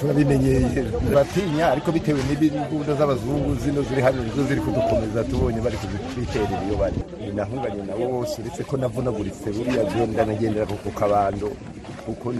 turabimenyeye 0.01 0.59
turatinya 1.07 1.65
ariko 1.73 1.91
bitewe 1.91 2.19
n'imbunda 2.27 2.93
z'abazungu 2.99 3.55
zino 3.61 3.81
ziri 3.87 4.01
hano 4.01 4.19
nizo 4.23 4.43
ziri 4.49 4.61
kudukomeza 4.65 5.23
tubonye 5.29 5.59
bari 5.61 5.77
kuzitwiterera 5.81 6.57
iyo 6.65 6.75
bari. 6.81 6.99
Nahunganye 7.35 7.81
nabo 7.87 8.05
bose 8.13 8.41
uretse 8.41 8.61
ko 8.69 8.77
navunaguritse 8.77 9.47
buriya 9.55 9.83
genda 9.93 10.25
nagendera 10.25 10.65
ku 10.65 10.89
kabando. 10.99 11.49
Kuko 12.05 12.31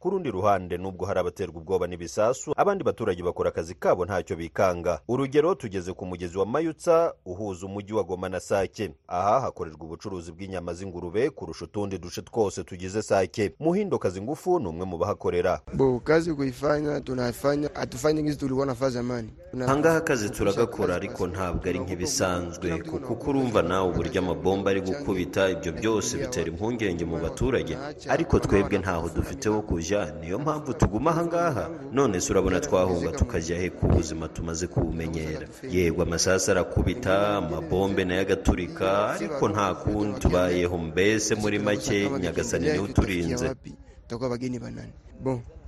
ku 0.00 0.10
rundi 0.10 0.30
ruhande 0.30 0.78
nubwo 0.78 1.06
hari 1.06 1.20
abaterwa 1.20 1.56
ubwoba 1.56 1.86
n'ibisasu 1.86 2.52
abandi 2.56 2.84
baturage 2.84 3.22
bakora 3.22 3.48
akazi 3.50 3.74
kabo 3.74 4.04
ntacyo 4.04 4.36
bikanga. 4.36 5.00
Urugero 5.08 5.54
tugeze 5.54 5.92
ku 5.92 6.06
mugezi 6.06 6.38
wa 6.38 6.46
mayutsa 6.46 7.14
uhuza 7.26 7.66
umujyi 7.66 7.92
wa 7.92 8.02
goma 8.04 8.28
na 8.28 8.40
sake. 8.40 8.90
Aha 9.08 9.40
hakorerwa 9.40 9.80
ubucuruzi 9.84 10.32
bw'inyama 10.32 10.74
z'ingurube 10.74 11.30
kurusha 11.30 11.64
utundi 11.64 11.98
duce 11.98 12.22
twose 12.22 12.64
tugize 12.64 13.02
sake. 13.02 13.54
Muhindo 13.60 13.98
kazi 13.98 14.20
ngufu 14.22 14.60
ni 14.60 14.68
umwe 14.68 14.86
mu 14.86 14.98
bahakorera. 14.98 15.60
Bo 15.74 16.00
kazi 16.00 16.34
kuifanya 16.34 17.00
tunafanya 17.00 17.70
hatufanyi 17.74 18.22
ngizi 18.22 18.36
tulikuwa 18.38 18.66
nafanya 18.66 18.90
zamani 18.90 19.30
ahangaha 19.66 19.96
akazi 19.96 20.30
turagakora 20.30 20.94
ariko 20.94 21.26
ntabwo 21.26 21.68
ari 21.68 21.78
nk'ibisanzwe 21.78 22.78
kuko 22.82 23.30
urumva 23.30 23.62
nawe 23.62 23.90
uburyo 23.90 24.20
amabomba 24.20 24.70
ari 24.70 24.80
gukubita 24.80 25.50
ibyo 25.50 25.72
byose 25.72 26.18
bitera 26.32 26.48
impungenge 26.48 27.04
mu 27.04 27.20
baturage. 27.20 27.76
Ariko 28.08 28.40
twebwe 28.40 28.78
ntaho 28.80 29.08
dufite 29.12 29.48
ho 29.52 29.60
kujya. 29.62 30.12
Niyo 30.20 30.38
mpamvu 30.38 30.72
tuguma 30.74 31.10
ahangaha 31.10 31.68
none 31.92 32.20
se 32.20 32.32
urabona 32.32 32.60
twahunga 32.60 33.12
tukajya 33.12 33.56
he 33.60 33.68
ku 33.70 33.86
buzima 33.86 34.28
tumaze 34.28 34.66
kubumenyera. 34.66 35.46
Yego 35.68 36.02
amasasu 36.02 36.50
arakubita 36.50 37.36
amabombe 37.36 38.04
na 38.04 38.14
yo 38.14 38.20
agaturika. 38.24 39.12
Ariko 39.14 39.48
nta 39.48 39.74
kundi 39.74 40.20
tubayeho. 40.20 40.78
Mbese 40.78 41.34
muri 41.34 41.58
make 41.58 42.08
nyagasani 42.20 42.64
ni 42.72 42.78
we 42.78 42.84
uturinze 42.84 43.46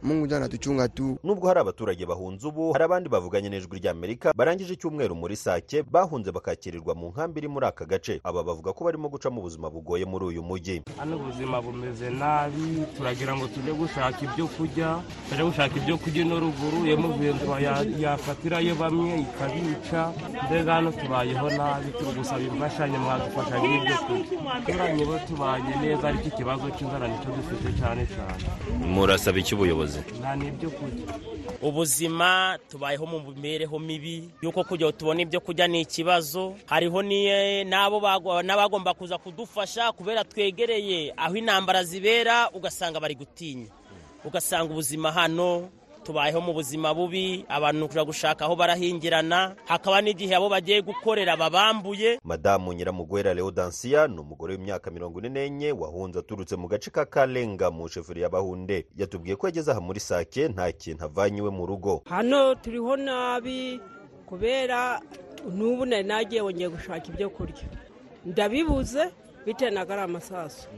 mungu 0.04 0.26
jana 0.26 0.48
tuchunga 0.48 0.88
tu. 0.88 1.18
Nubwo 1.24 1.48
hari 1.48 1.60
abaturage 1.60 2.06
bahunze 2.06 2.46
ubu 2.48 2.72
hari 2.72 2.84
abandi 2.84 3.08
bavuganye 3.08 3.48
n'ijwi 3.48 3.78
ry'amerika 3.78 4.32
barangije 4.36 4.72
icyumweru 4.74 5.14
muri 5.16 5.36
sake 5.36 5.82
bahunze 5.82 6.32
bakakirirwa 6.32 6.94
mu 6.94 7.08
nkambi 7.08 7.38
iri 7.40 7.48
muri 7.48 7.66
aka 7.66 7.84
gace. 7.84 8.20
Aba 8.24 8.44
bavuga 8.44 8.72
ko 8.72 8.84
barimo 8.84 9.08
guca 9.08 9.30
mu 9.32 9.40
buzima 9.40 9.70
bugoye 9.70 10.04
muri 10.04 10.24
uyu 10.24 10.42
mujyi 10.42 10.82
hano 10.98 11.16
ubuzima 11.16 11.62
bumeze 11.62 12.10
nabi 12.10 12.84
turagira 12.96 13.36
ngo 13.36 13.46
tujye 13.48 13.72
gushaka 13.72 14.18
ibyo 14.24 14.46
kurya 14.46 15.00
tujye 15.30 15.44
gushaka 15.44 15.74
ibyo 15.80 15.96
kurya 15.96 16.22
ino 16.22 16.36
ruguru 16.40 16.84
iyo 16.86 16.96
muvendura 17.00 17.58
yafatirayo 17.98 18.74
bamwe 18.76 19.20
ikabica. 19.24 20.12
Mbega 20.46 20.74
hano 20.74 20.92
tubayeho 20.92 21.50
nabi 21.50 21.88
turi 21.98 22.12
gusaba 22.18 22.40
imfashanyo 22.44 22.98
mwadufasha 23.00 23.56
n'ibyo 23.58 23.96
kurya. 24.04 24.60
Turanye 24.66 25.04
bo 25.04 25.16
tubanye 25.28 25.72
neza 25.80 26.08
ariko 26.08 26.28
ikibazo 26.28 26.68
cy'inzara 26.76 27.08
ni 27.08 27.16
cyo 27.24 27.30
dufite 27.32 27.68
cyane 27.80 28.02
cyane. 28.06 28.44
Murasaba 28.84 29.38
iki 29.38 29.54
ubuyobozi 29.94 30.20
nta 30.20 30.36
n'ibyo 30.36 30.70
kurya 30.70 31.06
ubuzima 31.62 32.58
tubayeho 32.70 33.06
mu 33.06 33.18
mibereho 33.20 33.78
mibi. 33.78 34.30
Yuko 34.42 34.64
kugira 34.64 34.88
ngo 34.90 34.96
tubone 34.98 35.22
ibyo 35.22 35.40
kurya 35.40 35.66
ni 35.68 35.80
ikibazo. 35.80 36.54
Hariho 36.66 37.02
n'abagomba 38.42 38.94
kuza 38.94 39.18
kudufasha 39.18 39.92
kubera 39.92 40.24
twegereye 40.24 41.14
aho 41.16 41.36
intambara 41.36 41.84
zibera 41.84 42.50
ugasanga 42.50 43.00
bari 43.00 43.14
gutinya. 43.14 43.68
Ugasanga 44.24 44.72
ubuzima 44.72 45.12
hano 45.12 45.68
tubayeho 46.04 46.40
mu 46.40 46.52
buzima 46.52 46.94
bubi 46.94 47.44
abantu 47.48 47.88
kujya 47.88 48.04
gushaka 48.04 48.44
aho 48.44 48.56
barahingirana 48.56 49.56
hakaba 49.64 50.00
n'igihe 50.04 50.34
abo 50.36 50.48
bagiye 50.52 50.82
gukorera 50.84 51.36
babambuye. 51.36 52.20
Madamu 52.24 52.72
nyiramugwera 52.72 53.34
leodansiya 53.34 54.06
ni 54.08 54.20
umugore 54.20 54.54
w'imyaka 54.54 54.90
mirongo 54.90 55.18
ine 55.20 55.28
n'enye 55.28 55.72
wahunze 55.72 56.18
aturutse 56.18 56.56
mu 56.56 56.68
gace 56.68 56.90
ka 56.90 57.04
karenga 57.08 57.70
mu 57.70 57.88
sheferi 57.88 58.22
ya 58.22 58.28
bahunde. 58.28 58.86
Yatubwiye 58.96 59.36
ko 59.36 59.46
yageze 59.48 59.70
aha 59.72 59.80
muri 59.80 60.00
sake 60.00 60.48
nta 60.48 60.72
kintu 60.72 61.04
avanye 61.04 61.38
iwe 61.40 61.50
mu 61.50 61.66
rugo. 61.66 62.02
Hano 62.04 62.54
turiho 62.54 62.96
nabi 62.96 63.80
kubera 64.26 65.00
n'ubu 65.48 65.84
nari 65.86 66.04
nagiye 66.04 66.40
wongeye 66.44 66.68
gushaka 66.68 67.08
ibyo 67.08 67.30
kurya. 67.30 67.64
Ndabibuze 68.24 69.08
bitewe 69.46 69.70
na 69.70 69.84
gariya 69.84 70.04
amasasu. 70.04 70.68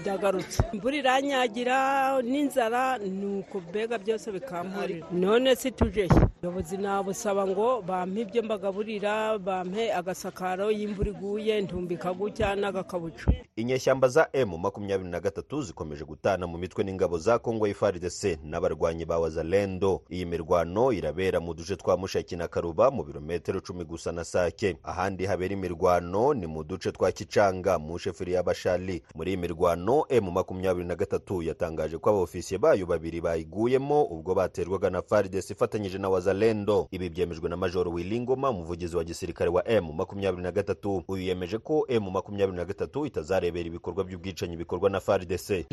Ndagarutse. 0.00 0.62
Imvura 0.72 0.96
iranyagira 0.96 1.78
n'inzara 2.22 2.98
ni 2.98 3.26
uko 3.38 3.60
mbega 3.60 3.98
byose 3.98 4.32
bikampurira 4.32 5.06
none 5.12 5.56
si 5.56 5.70
tuje. 5.70 6.08
Ubuyobozi 6.38 6.76
nabusaba 6.76 7.46
ngo 7.46 7.82
bampe 7.82 8.20
ibyo 8.20 8.42
mbagaburira 8.42 9.38
bampe 9.38 9.92
agasakaro 9.94 10.70
y'imvura 10.70 11.10
iguye 11.10 11.60
ntumbika 11.62 12.12
gutya 12.12 12.54
n'agakabucu. 12.56 13.30
Inyeshyamba 13.56 14.08
za 14.08 14.28
emu 14.32 14.58
makumyabiri 14.58 15.10
na 15.10 15.20
gatatu 15.20 15.62
zikomeje 15.62 16.04
gutana 16.04 16.46
mu 16.46 16.58
mitwe 16.58 16.84
n'ingabo 16.84 17.18
za 17.18 17.38
kongo 17.38 17.66
ifaridese 17.66 18.38
n'abarwanyi 18.44 19.04
ba 19.04 19.18
wazalendo. 19.18 20.02
Iyi 20.10 20.26
mirwano 20.26 20.92
irabera 20.92 21.40
mu 21.40 21.54
duce 21.54 21.76
twa 21.76 21.96
mushaki 21.96 22.36
na 22.36 22.48
karuba 22.48 22.90
mu 22.90 23.02
birometero 23.04 23.60
cumi 23.60 23.84
gusa 23.84 24.12
na 24.12 24.24
sake. 24.24 24.76
Ahandi 24.82 25.26
habera 25.26 25.54
imirwano 25.54 26.34
ni 26.34 26.46
mu 26.46 26.64
duce 26.64 26.92
twa 26.92 27.12
kicanga 27.12 27.78
mu 27.78 27.98
sheferi 27.98 28.32
y'abashali 28.32 29.02
muri 29.18 29.30
iyi 29.30 29.36
mirwano 29.36 30.04
emu 30.08 30.30
makumyabiri 30.30 30.86
na 30.86 30.94
gatatu 30.94 31.42
yatangaje 31.42 31.98
ko 31.98 32.10
abaofisiye 32.10 32.58
bayo 32.58 32.86
babiri 32.86 33.18
bayiguyemo 33.20 34.04
ubwo 34.04 34.34
baterwaga 34.34 34.90
na 34.90 35.02
faridesi 35.02 35.52
ifatanyije 35.52 35.98
na 35.98 36.08
wazalendo. 36.08 36.86
Ibi 36.90 37.08
byemejwe 37.10 37.48
na 37.48 37.56
majoro 37.56 37.90
wilingoma 37.90 38.50
umuvugizi 38.50 38.96
wa 38.96 39.04
gisirikare 39.04 39.50
wa 39.50 39.68
emu 39.68 39.92
makumyabiri 39.92 40.42
na 40.42 40.52
gatatu. 40.52 41.02
Uyu 41.08 41.22
yemeje 41.22 41.58
ko 41.58 41.84
emu 41.88 42.10
makumyabiri 42.10 42.56
na 42.56 42.64
gatatu 42.64 43.06
itazarebera 43.06 43.66
ibikorwa 43.66 44.04
by'ubwicanyi 44.04 44.56
bikorwa 44.56 44.90
na 44.90 45.00
faridese 45.00 45.66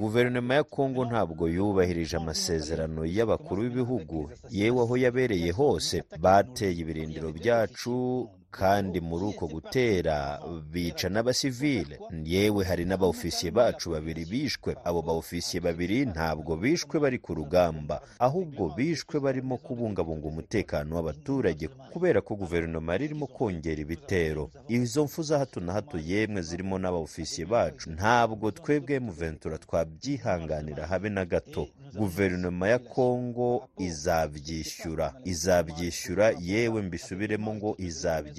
guverinoma 0.00 0.54
ya 0.54 0.64
kongo 0.64 1.04
ntabwo 1.04 1.48
yubahirije 1.48 2.16
amasezerano 2.16 3.04
y'abakuru 3.04 3.62
b'ibihugu. 3.62 4.30
Yewe 4.50 4.80
aho 4.82 4.96
yabereye 4.96 5.50
hose 5.52 6.02
bateye 6.20 6.72
ibirindiro 6.80 7.32
byacu 7.32 8.28
kandi 8.50 9.00
muri 9.00 9.24
uko 9.24 9.46
gutera 9.46 10.40
bica 10.72 11.08
n'abasivile. 11.10 11.98
Yewe 12.24 12.64
hari 12.64 12.84
n'abaofisiye 12.84 13.50
bacu 13.52 13.90
babiri 13.90 14.24
bishwe. 14.24 14.76
Abo 14.84 15.02
baofisiye 15.02 15.60
babiri 15.60 16.06
ntabwo 16.06 16.56
bishwe 16.56 17.00
bari 17.00 17.18
ku 17.18 17.34
rugamba 17.34 18.00
ahubwo 18.18 18.68
bishwe 18.76 19.20
barimo 19.20 19.56
kubungabunga 19.56 20.26
umutekano 20.28 20.96
w'abaturage 20.96 21.68
kubera 21.92 22.20
ko 22.20 22.34
guverinoma 22.34 22.92
yari 22.92 23.04
irimo 23.04 23.26
kongera 23.26 23.80
ibitero. 23.82 24.50
Izo 24.68 25.04
mfu 25.04 25.22
za 25.22 25.38
hato 25.38 25.60
na 25.60 25.72
hato 25.72 25.98
yemwe 25.98 26.42
zirimo 26.42 26.78
n'abaofisiye 26.78 27.46
bacu. 27.46 27.90
Ntabwo 27.90 28.50
twebwe 28.50 28.98
muventura 29.00 29.58
twabyihanganira 29.58 30.86
habe 30.86 31.08
na 31.08 31.24
gato. 31.24 31.68
Guverinoma 31.94 32.68
ya 32.68 32.78
kongo 32.78 33.68
izabyishyura. 33.78 35.14
Izabyishyura 35.24 36.32
yewe 36.40 36.82
mbisubiremo 36.82 37.54
ngo 37.54 37.74
izabyishyura 37.78 38.37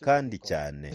kandi 0.00 0.38
cyane. 0.38 0.90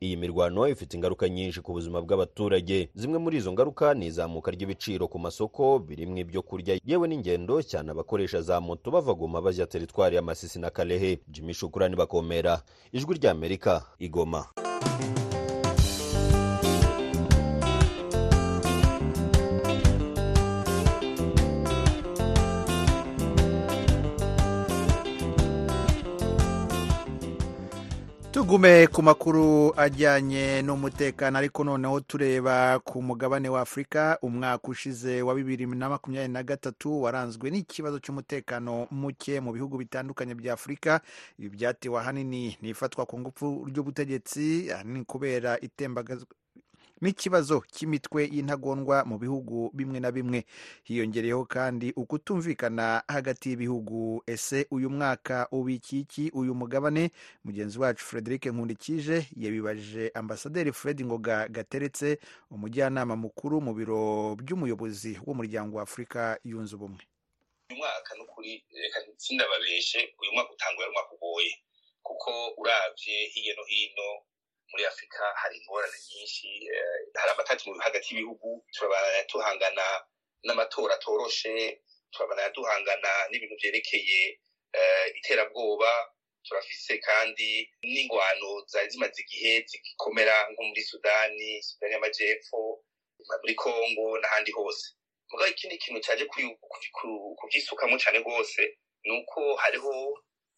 iyi 0.00 0.16
mirwano 0.16 0.68
ifite 0.68 0.94
ingaruka 0.96 1.28
nyinshi 1.28 1.60
ku 1.60 1.72
buzima 1.72 2.00
bw'abaturage. 2.00 2.88
Zimwe 2.94 3.18
muri 3.18 3.36
izo 3.36 3.52
ngaruka 3.52 3.94
ni 3.94 4.06
izamuka 4.06 4.50
ry'ibiciro 4.50 5.08
ku 5.08 5.18
masoko 5.18 5.78
birimo 5.78 6.16
ibyo 6.18 6.42
kurya. 6.42 6.78
Yewe 6.84 7.08
n'ingendo 7.08 7.62
cyane 7.62 7.90
abakoresha 7.90 8.40
za 8.42 8.60
moto 8.60 8.90
bava 8.90 9.14
goma 9.14 9.40
bajya 9.40 9.66
teritwari 9.66 10.16
ya 10.16 10.22
masisi 10.22 10.58
na 10.58 10.70
kalehe. 10.70 11.20
Jimmy 11.28 11.54
shukurani 11.54 11.96
bakomera. 11.96 12.62
Ijwi 12.92 13.14
ry'amerika 13.18 13.82
igoma. 13.98 14.46
Tugume 28.50 28.86
ku 28.86 29.02
makuru 29.02 29.70
ajyanye 29.78 30.62
n'umutekano 30.62 31.38
ariko 31.38 31.62
noneho 31.64 32.00
tureba 32.00 32.78
ku 32.82 32.98
mugabane 33.02 33.48
wa 33.48 33.60
afurika 33.60 34.18
umwaka 34.22 34.68
ushize 34.68 35.22
wa 35.22 35.34
bibiri 35.34 35.66
na 35.66 35.88
makumyabiri 35.88 36.32
na 36.32 36.42
gatatu 36.42 37.02
waranzwe 37.02 37.46
n'ikibazo 37.50 38.02
cy'umutekano 38.02 38.90
muke 38.90 39.38
mu 39.40 39.54
bihugu 39.54 39.78
bitandukanye 39.78 40.34
bya 40.34 40.58
afurika 40.58 40.98
ibi 41.38 41.48
byatewe 41.48 41.94
ahanini 42.00 42.58
n'ifatwa 42.62 43.06
ku 43.06 43.20
ngufu 43.22 43.70
ry'ubutegetsi 43.70 44.66
ahanini 44.74 45.04
kubera 45.06 45.54
n'ikibazo 47.00 47.62
cy'imitwe 47.72 48.28
y'intagondwa 48.32 49.04
mu 49.04 49.18
bihugu 49.18 49.70
bimwe 49.74 50.00
na 50.00 50.10
bimwe. 50.12 50.44
Hiyongereyeho 50.84 51.44
kandi 51.44 51.92
ukutumvikana 51.96 53.02
hagati 53.08 53.48
y'ibihugu. 53.50 54.22
Ese 54.26 54.66
uyu 54.70 54.90
mwaka 54.90 55.48
ubikiki 55.52 56.30
uyu 56.34 56.54
mugabane? 56.54 57.10
Mugenzi 57.44 57.78
wacu 57.78 58.04
frederic 58.04 58.46
nkundikije 58.46 59.26
yabibajije 59.36 60.10
ambasaderi 60.14 60.72
fred 60.72 61.04
ngoga 61.04 61.48
gateretse 61.48 62.18
umujyanama 62.50 63.16
mukuru 63.16 63.60
mu 63.60 63.74
biro 63.74 64.34
by'umuyobozi 64.36 65.18
w'umuryango 65.26 65.76
wa 65.76 65.82
afurika 65.82 66.38
yunze 66.44 66.74
ubumwe. 66.76 67.00
Uyu 67.70 67.78
mwaka 67.78 68.14
n'ukuri 68.18 68.64
reka 68.82 68.98
sindababeshe 69.16 69.98
uyu 70.20 70.32
mwaka 70.32 70.50
utanguye 70.52 70.84
ari 70.86 70.90
umwaka 70.92 71.12
ugoye. 71.14 71.52
Kuko 72.02 72.30
urabye 72.60 73.16
hirya 73.32 73.54
no 73.56 73.64
hino 73.64 74.08
muri 74.70 74.82
afurika 74.86 75.24
hari 75.40 75.56
ingorane 75.58 75.98
nyinshi 76.14 76.48
hari 77.20 77.30
amatati 77.34 77.64
hagati 77.86 78.06
y'ibihugu 78.14 78.48
turabana 78.74 79.22
tuhangana 79.30 79.86
n'amatora 80.46 80.94
atoroshe 80.94 81.82
turabana 82.12 82.48
duhangana 82.54 83.12
n'ibintu 83.30 83.56
byerekeye 83.60 84.20
iterabwoba 85.18 85.90
turafise 86.46 86.98
kandi 86.98 87.50
n'ingwano 87.82 88.50
zari 88.72 88.88
zimaze 88.90 89.20
igihe 89.22 89.52
zigikomera 89.68 90.36
nko 90.50 90.62
muri 90.68 90.82
sudani 90.90 91.62
sudani 91.62 91.92
y'amajyepfo 91.94 92.60
muri 93.42 93.54
kongo 93.54 94.06
n'ahandi 94.20 94.50
hose. 94.58 94.86
Mugabo 95.30 95.50
ikindi 95.52 95.76
kintu 95.78 96.00
cyaje 96.04 96.24
kubyisukamo 97.38 97.94
cyane 98.02 98.18
rwose 98.24 98.62
ni 99.04 99.12
uko 99.18 99.40
hariho 99.62 99.94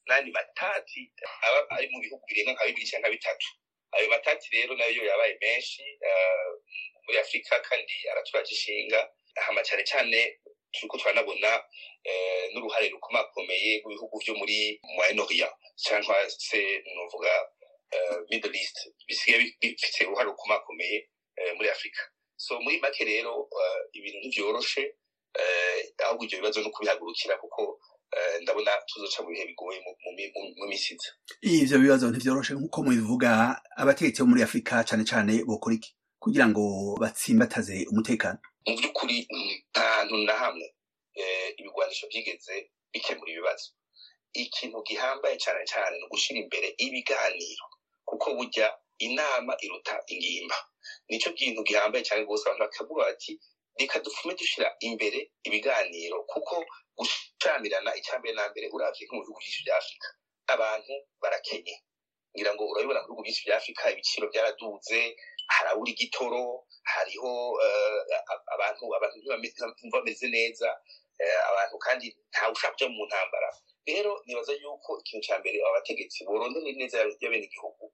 n'andi 0.06 0.30
matati 0.30 1.00
aba 1.46 1.58
ari 1.76 1.86
mu 1.92 1.98
bihugu 2.00 2.22
birenga 2.28 2.52
nka 2.54 2.64
bibiri 2.66 2.86
cyangwa 2.90 3.10
bitatu. 3.10 3.48
Ayo 3.92 4.08
matati 4.08 4.48
rero 4.52 4.74
na 4.76 4.84
yo 4.86 5.02
yabaye 5.04 5.38
menshi 5.40 5.82
muri 7.04 7.18
afurika 7.18 7.60
kandi 7.60 7.94
araturaje 8.12 8.52
ishinga 8.54 9.00
hama 9.36 9.62
cyane 9.62 9.84
cyane 9.84 10.18
turiko 10.72 10.98
turanabona 10.98 11.50
n'uruhare 12.52 12.88
rukomakomeye 12.88 13.80
rw'ibihugu 13.84 14.16
byo 14.22 14.34
muri 14.34 14.80
moyen 14.96 15.18
cyangwa 15.84 16.16
se 16.30 16.60
novuga 16.94 17.32
middle 18.30 18.56
east 18.58 18.76
bisigaye 19.08 19.52
bifite 19.60 20.06
uruhare 20.06 20.28
rukomakomeye 20.30 21.08
muri 21.56 21.68
afurika 21.68 22.02
so 22.36 22.60
muri 22.60 22.78
make 22.80 23.04
rero 23.04 23.48
ibintu 23.92 24.18
ntibyoroshe 24.18 24.94
ahubwo 26.04 26.24
ibyo 26.24 26.38
bibazo 26.38 26.60
no 26.60 26.70
kubihagurukira 26.70 27.36
kuko 27.38 27.80
ndabona 28.42 28.70
tuzoca 28.88 29.22
mu 29.22 29.28
bihe 29.30 29.44
bigoye 29.50 29.78
mu 30.58 30.66
minsi 30.68 30.94
iza 30.94 31.10
ivyo 31.42 31.78
bibazo 31.78 32.04
ntivyoroshe 32.10 32.52
nk'uko 32.54 32.78
mubivuga 32.84 33.30
abategetsi 33.80 34.20
bo 34.22 34.28
muri 34.30 34.42
afurika 34.42 34.84
cane 34.88 35.04
cane 35.10 35.34
bokora 35.48 35.74
iki? 35.76 35.90
Kugira 36.22 36.46
ngo 36.48 36.62
batsimbataze 37.02 37.76
umutekano. 37.90 38.38
Mu 38.66 38.74
by'ukuri 38.78 39.16
nta 39.72 39.82
hantu 39.96 40.16
na 40.26 40.34
hamwe 40.42 40.66
ibigwanisho 41.58 42.06
byigeze 42.10 42.54
bikemura 42.92 43.30
ibibazo. 43.32 43.66
Ikintu 44.32 44.78
gihambaye 44.88 45.36
cyane 45.44 45.62
cyane 45.72 45.94
ni 45.98 46.04
ugushyira 46.06 46.38
imbere 46.44 46.68
ibiganiro 46.84 47.64
kuko 48.08 48.26
burya 48.36 48.68
inama 48.98 49.52
iruta 49.64 49.94
ingimba. 50.12 50.56
Nicyo 51.08 51.32
kintu 51.38 51.60
gihambaye 51.68 52.04
cyane 52.06 52.22
rwose 52.24 52.44
abantu 52.46 52.64
bakavuga 52.64 53.02
bati 53.08 53.32
reka 53.78 53.98
dupfume 54.04 54.34
dushyira 54.38 54.68
imbere 54.80 55.18
ibiganiro 55.44 56.16
kuko 56.32 56.64
gucamirana 56.96 57.90
icyambere 57.98 58.34
na 58.34 58.44
mbere 58.50 58.66
uravye 58.74 59.02
nko 59.06 59.14
mu 59.16 59.22
bihugu 59.22 59.40
byinshi 59.42 59.62
bya 59.66 59.76
afurika 59.80 60.08
abantu 60.54 60.94
barakenye. 61.22 61.74
Ngira 62.34 62.50
ngo 62.54 62.64
urabibona 62.72 63.00
mu 63.00 63.06
bihugu 63.06 63.22
byinshi 63.24 63.44
bya 63.46 63.56
afurika 63.60 63.90
ibiciro 63.92 64.24
byaraduze 64.32 65.00
harabura 65.54 65.90
igitoro 65.94 66.42
hariho 66.92 67.32
abantu 68.54 68.84
abantu 68.96 69.16
bameze 69.94 70.26
neza 70.36 70.68
abantu 71.50 71.76
kandi 71.84 72.06
ntawe 72.30 72.52
ushaka 72.52 72.74
kuja 72.74 72.88
mu 72.88 73.04
ntambara. 73.08 73.48
Rero 73.86 74.12
nibaza 74.26 74.52
yuko 74.62 74.90
ikintu 75.02 75.22
cya 75.26 75.36
mbere 75.42 75.56
abategetsi 75.68 76.18
borondera 76.26 76.70
neza 76.80 76.96
y'abene 77.02 77.44
igihugu 77.50 77.84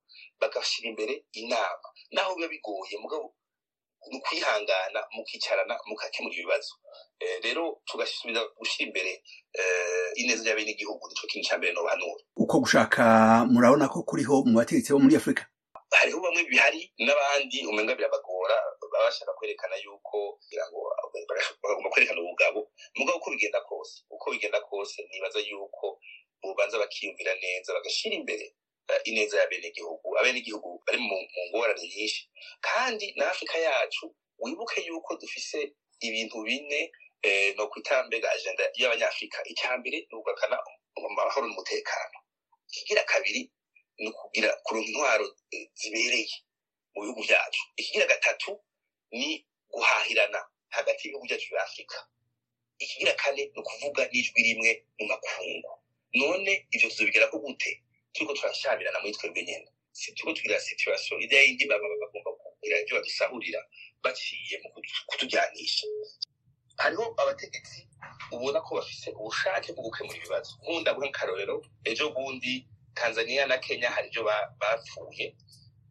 bagashyira 0.40 0.86
imbere 0.92 1.14
inama. 1.40 1.88
Naho 2.12 2.30
biba 2.36 2.48
bigoye 2.52 2.94
mugabo 3.02 3.26
ni 4.10 4.16
ukwihangana 4.18 5.00
mukicarana 5.14 5.74
mugakemura 5.86 6.34
ibibazo 6.36 6.74
rero 7.44 7.62
tugasubiza 7.88 8.40
gushyira 8.58 8.86
imbere 8.88 9.12
ineza 10.20 10.48
y'abene 10.48 10.70
igihugu 10.72 11.02
ni 11.08 11.14
cyo 11.18 11.26
kintu 11.30 11.48
cya 11.48 11.58
mbere 11.58 11.72
nobanura. 11.74 12.22
Uko 12.36 12.54
gushaka 12.62 13.02
murabona 13.52 13.88
ko 13.92 14.02
kuriho 14.08 14.34
mu 14.46 14.58
bategetsi 14.58 14.92
bo 14.92 14.98
muri 15.02 15.16
afurika 15.18 15.44
hariho 15.98 16.20
bamwe 16.20 16.44
bihari 16.50 16.80
n'abandi 17.00 17.58
umenga 17.70 17.96
birabagora 17.98 18.56
baba 18.80 19.04
bashaka 19.08 19.32
kwerekana 19.38 19.76
yuko 19.84 20.36
kugira 20.40 20.64
ngo 20.68 20.78
bagomba 21.64 21.88
kwerekana 21.90 22.20
ubugabo 22.20 22.60
mugabo 22.96 23.16
uko 23.18 23.30
bigenda 23.32 23.60
kose. 23.68 23.94
Uko 24.10 24.30
bigenda 24.32 24.60
kose 24.60 24.98
nibaza 25.10 25.40
yuko 25.40 25.98
bubanza 26.42 26.78
bakiyumvira 26.78 27.32
neza 27.42 27.72
bagashyira 27.74 28.14
imbere. 28.20 28.46
Ineza 29.04 29.36
y'abenegihugu 29.40 30.06
abenegihugu 30.18 30.82
bari 30.86 30.98
mu 30.98 31.16
ngorane 31.50 31.82
nyinshi. 31.94 32.22
Kandi 32.60 33.06
na 33.16 33.30
afurika 33.30 33.58
yacu 33.58 34.14
wibuke 34.38 34.80
yuko 34.86 35.16
dufise 35.16 35.72
ibintu 36.00 36.42
bine 36.42 36.80
no 37.56 37.66
kwitambega 37.70 38.30
agenda 38.32 38.62
y'abanyafurika 38.80 39.38
icya 39.50 39.78
mbere 39.78 39.98
ni 40.08 40.14
ugukana 40.18 40.56
amahoro 40.96 41.46
n'umutekano. 41.46 42.18
Ikigira 42.68 43.02
kabiri 43.04 43.50
ni 43.98 44.08
ukugira 44.10 44.50
kuronka 44.64 44.88
intwaro 44.90 45.26
zibereye 45.80 46.36
mu 46.94 47.02
bihugu 47.02 47.22
byacu 47.26 47.62
ikigira 47.76 48.06
gatatu 48.06 48.50
ni 49.10 49.46
guhahirana 49.72 50.40
hagati 50.76 51.00
y'ibihugu 51.08 51.26
byacu 51.26 51.46
bya 51.50 51.62
afurika 51.64 51.98
ikigira 52.78 53.12
kane 53.14 53.42
ni 53.54 53.58
ukuvuga 53.60 54.02
n'ijwi 54.12 54.40
rimwe 54.46 54.70
mu 54.98 55.04
makungu. 55.10 55.72
None 56.14 56.52
ivyo 56.70 56.88
tuzobigera 56.90 57.26
ko 57.28 57.38
gute? 57.42 57.82
Turiko 58.12 58.32
turashamirana 58.38 58.98
muri 59.02 59.12
twebwe 59.16 59.42
nyene 59.48 59.68
turiko 60.16 60.32
tugira 60.36 60.60
situation 60.60 61.16
ida 61.22 61.38
yindi 61.40 61.64
baba 61.70 61.86
bagomba 62.02 62.30
kugira 62.58 62.76
ivyo 62.82 62.94
badusahurira 62.96 63.60
baciye 64.04 64.56
mu 64.62 64.68
kutujyanisha 65.08 65.86
hariho 66.82 67.04
abategetsi 67.22 67.78
ubona 68.34 68.60
ko 68.66 68.70
bafise 68.78 69.08
ubushake 69.20 69.72
bwo 69.74 69.82
gukemura 69.86 70.16
ibibazo 70.18 70.50
nkunda 70.62 70.94
guha 70.94 71.08
akarorero 71.10 71.56
ejo 71.90 72.04
bundi 72.14 72.66
tanzania 72.94 73.46
na 73.46 73.58
kenya 73.58 73.88
hari 73.90 74.06
ibyo 74.08 74.22
bapfuye 74.60 75.26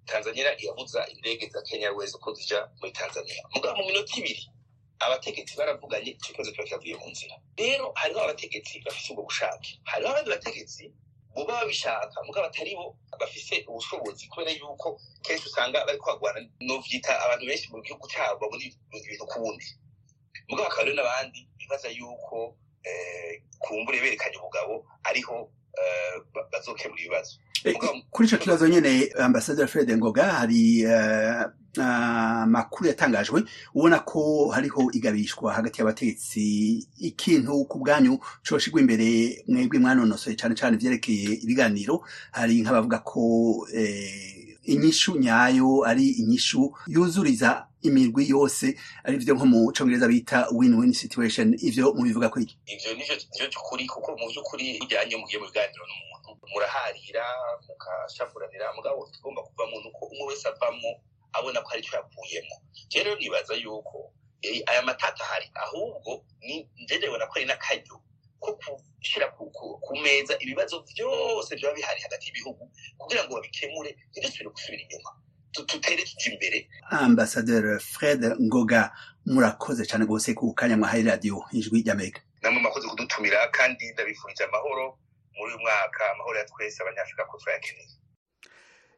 tanzania 0.06 0.56
irabuza 0.62 1.08
indege 1.14 1.46
za 1.54 1.62
kenya 1.68 1.88
airways 1.88 2.12
ko 2.24 2.34
zija 2.34 2.60
muri 2.80 2.92
tanzania 2.92 3.44
mugabo 3.56 3.76
mu 3.78 3.86
minota 3.92 4.14
ibiri 4.20 4.44
abategetsi 5.06 5.54
baravuganye 5.60 6.12
icyo 6.16 6.32
kibazo 6.34 6.52
kiba 6.52 6.64
kiravuye 6.68 6.96
mu 7.02 7.08
nzira 7.12 7.36
rero 7.60 7.86
hariho 8.00 8.20
abategetsi 8.24 8.80
bafise 8.86 9.08
ubwo 9.12 9.24
bushake 9.28 9.70
hariho 9.84 10.10
abandi 10.12 10.30
bategetsi 10.32 10.84
boba 11.38 11.54
babishaka 11.62 12.18
mugabo 12.26 12.48
batari 12.50 12.74
bo 12.76 12.98
bafise 13.22 13.56
ubushobozi 13.70 14.26
kubera 14.28 14.52
yuko 14.58 14.98
kenshi 15.24 15.46
usanga 15.50 15.86
bari 15.86 15.98
kwagwana 16.02 16.40
novyita 16.60 17.14
abantu 17.26 17.46
benshi 17.46 17.70
mu 17.72 17.78
gihugu 17.86 18.06
cyabo 18.12 18.40
babona 18.42 18.64
ibintu 19.06 19.26
kuwundi 19.32 19.66
mugabo 20.50 20.66
hakaba 20.70 20.84
rero 20.90 20.96
n'abandi 20.98 21.40
bibaza 21.60 21.90
yuko 21.94 22.58
kumbure 23.60 24.02
berekanye 24.02 24.38
ubugabo 24.42 24.74
ariho 25.10 25.52
bazokemura 26.52 27.02
ibibazo 27.02 27.32
kuri 28.12 28.28
icyo 28.28 28.38
kibazo 28.38 28.68
nyine 28.68 29.10
ambasaderi 29.20 29.68
fred 29.68 29.98
ngoga 29.98 30.24
hari 30.24 30.86
amakuru 31.78 32.88
yatangajwe 32.90 33.44
ubona 33.74 34.00
ko 34.00 34.48
hariho 34.50 34.90
igabishwa 34.94 35.54
hagati 35.54 35.80
y'abategetsi 35.82 36.44
ikintu 37.00 37.66
ku 37.66 37.80
bwanyu 37.80 38.18
coshigwa 38.50 38.82
imbere 38.82 39.44
mwebwe 39.48 39.80
mwanonosoye 39.80 40.36
cyane 40.36 40.56
cyane 40.56 40.76
ibyerekeye 40.78 41.30
ibiganiro 41.44 42.02
hari 42.32 42.62
nk'abavuga 42.62 43.00
ko 43.06 43.22
inyishu 44.64 45.18
nyayo 45.20 45.86
ari 45.86 46.08
inyishu 46.10 46.74
yuzuriza 46.88 47.67
imirwi 47.82 48.24
yose 48.30 48.66
ari 49.06 49.18
byo 49.22 49.34
nko 49.36 49.46
mu 49.46 49.60
congereza 49.76 50.08
bita 50.08 50.48
win-win 50.58 50.94
situation. 50.94 51.54
Ivyo 51.68 51.94
mubivuga 51.94 52.30
ko 52.30 52.40
iki 52.40 52.56
ivyo 52.74 52.94
nivyo 52.98 53.16
by'ukuri 53.50 53.86
kuko 53.88 54.10
mu 54.20 54.26
by'ukuri 54.32 54.80
ujyanye 54.84 55.16
mugiye 55.20 55.40
mu 55.40 55.48
biganiro 55.50 55.84
n'umuntu. 55.86 56.30
Muraharira 56.52 57.26
mukashavuranira 57.68 58.74
mugabo 58.76 59.08
tugomba 59.14 59.42
kuvamo 59.44 59.76
nuko 59.84 60.06
umwe 60.12 60.24
wese 60.34 60.48
avamo 60.48 60.90
abona 61.38 61.62
ko 61.62 61.68
hari 61.70 61.82
icyo 61.84 61.96
yakuyemo. 61.98 62.56
Rero 62.94 63.16
nibaza 63.16 63.54
yuko 63.56 64.14
aya 64.70 64.82
matata 64.82 65.24
ahari. 65.24 65.48
Ahubwo 65.56 66.24
njerewe 66.82 67.18
ko 67.30 67.34
ari 67.36 67.46
n'akaryo 67.46 67.96
ko 68.40 68.54
gushyira 69.02 69.28
ku 69.36 69.94
meza 70.04 70.34
ibibazo 70.40 70.86
byose 70.90 71.52
byaba 71.58 71.76
bihari 71.76 72.00
hagati 72.06 72.26
y'ibihugu 72.30 72.64
kugira 72.98 73.24
ngo 73.26 73.34
babikemure 73.36 73.92
ntidusubire 74.12 74.50
gusubira 74.54 74.84
inyuma. 74.86 75.10
Tutere 75.64 76.04
tujya 76.04 76.34
imbere. 76.34 76.68
Ambasaderi 76.90 77.80
fred 77.80 78.22
ngoga 78.42 78.92
murakoze 79.26 79.86
cyane 79.86 80.06
rwose 80.06 80.34
ku 80.34 80.54
kanya 80.54 80.78
mwahaye 80.78 81.04
radiyo 81.04 81.44
ijwi 81.52 81.82
ry'amerika 81.84 82.22
namwe 82.42 82.60
mwakoze 82.62 82.88
kudutumira 82.88 83.48
kandi 83.52 83.92
ndabifurije 83.94 84.44
amahoro 84.44 84.98
muri 85.36 85.54
uyu 85.54 85.60
mwaka 85.60 86.12
amahoro 86.14 86.38
ya 86.40 86.46
twese 86.46 86.82
abanyafurika 86.84 87.26
ko 87.26 87.38
turayakeneye 87.38 87.90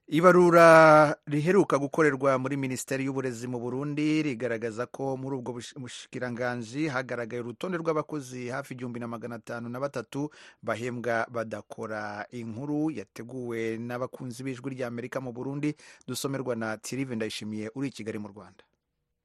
ibarura 0.09 1.15
riheruka 1.27 1.77
gukorerwa 1.77 2.33
muri 2.41 2.57
minisiteri 2.57 3.05
y'uburezi 3.05 3.45
mu 3.47 3.59
burundi 3.61 4.23
rigaragaza 4.25 4.85
ko 4.89 5.13
muri 5.17 5.35
ubwo 5.37 5.53
bushikiranganji 5.77 6.87
hagaragaye 6.89 7.41
urutonde 7.45 7.77
rw'abakozi 7.77 8.49
hafi 8.49 8.73
igihumbi 8.73 8.99
na 8.99 9.07
magana 9.07 9.35
atanu 9.37 9.69
na 9.69 9.79
batatu 9.79 10.29
bahembwa 10.65 11.27
badakora 11.29 12.25
inkuru 12.33 12.89
yateguwe 12.91 13.77
n'abakunzi 13.77 14.41
b'ijwi 14.43 14.69
ry'amerika 14.81 15.21
mu 15.21 15.29
burundi 15.31 15.75
dusomerwa 16.07 16.55
na 16.55 16.77
tirive 16.77 17.15
ndayishimiye 17.15 17.69
uri 17.77 17.87
i 17.87 17.91
kigali 17.91 18.17
mu 18.19 18.27
rwanda. 18.33 18.63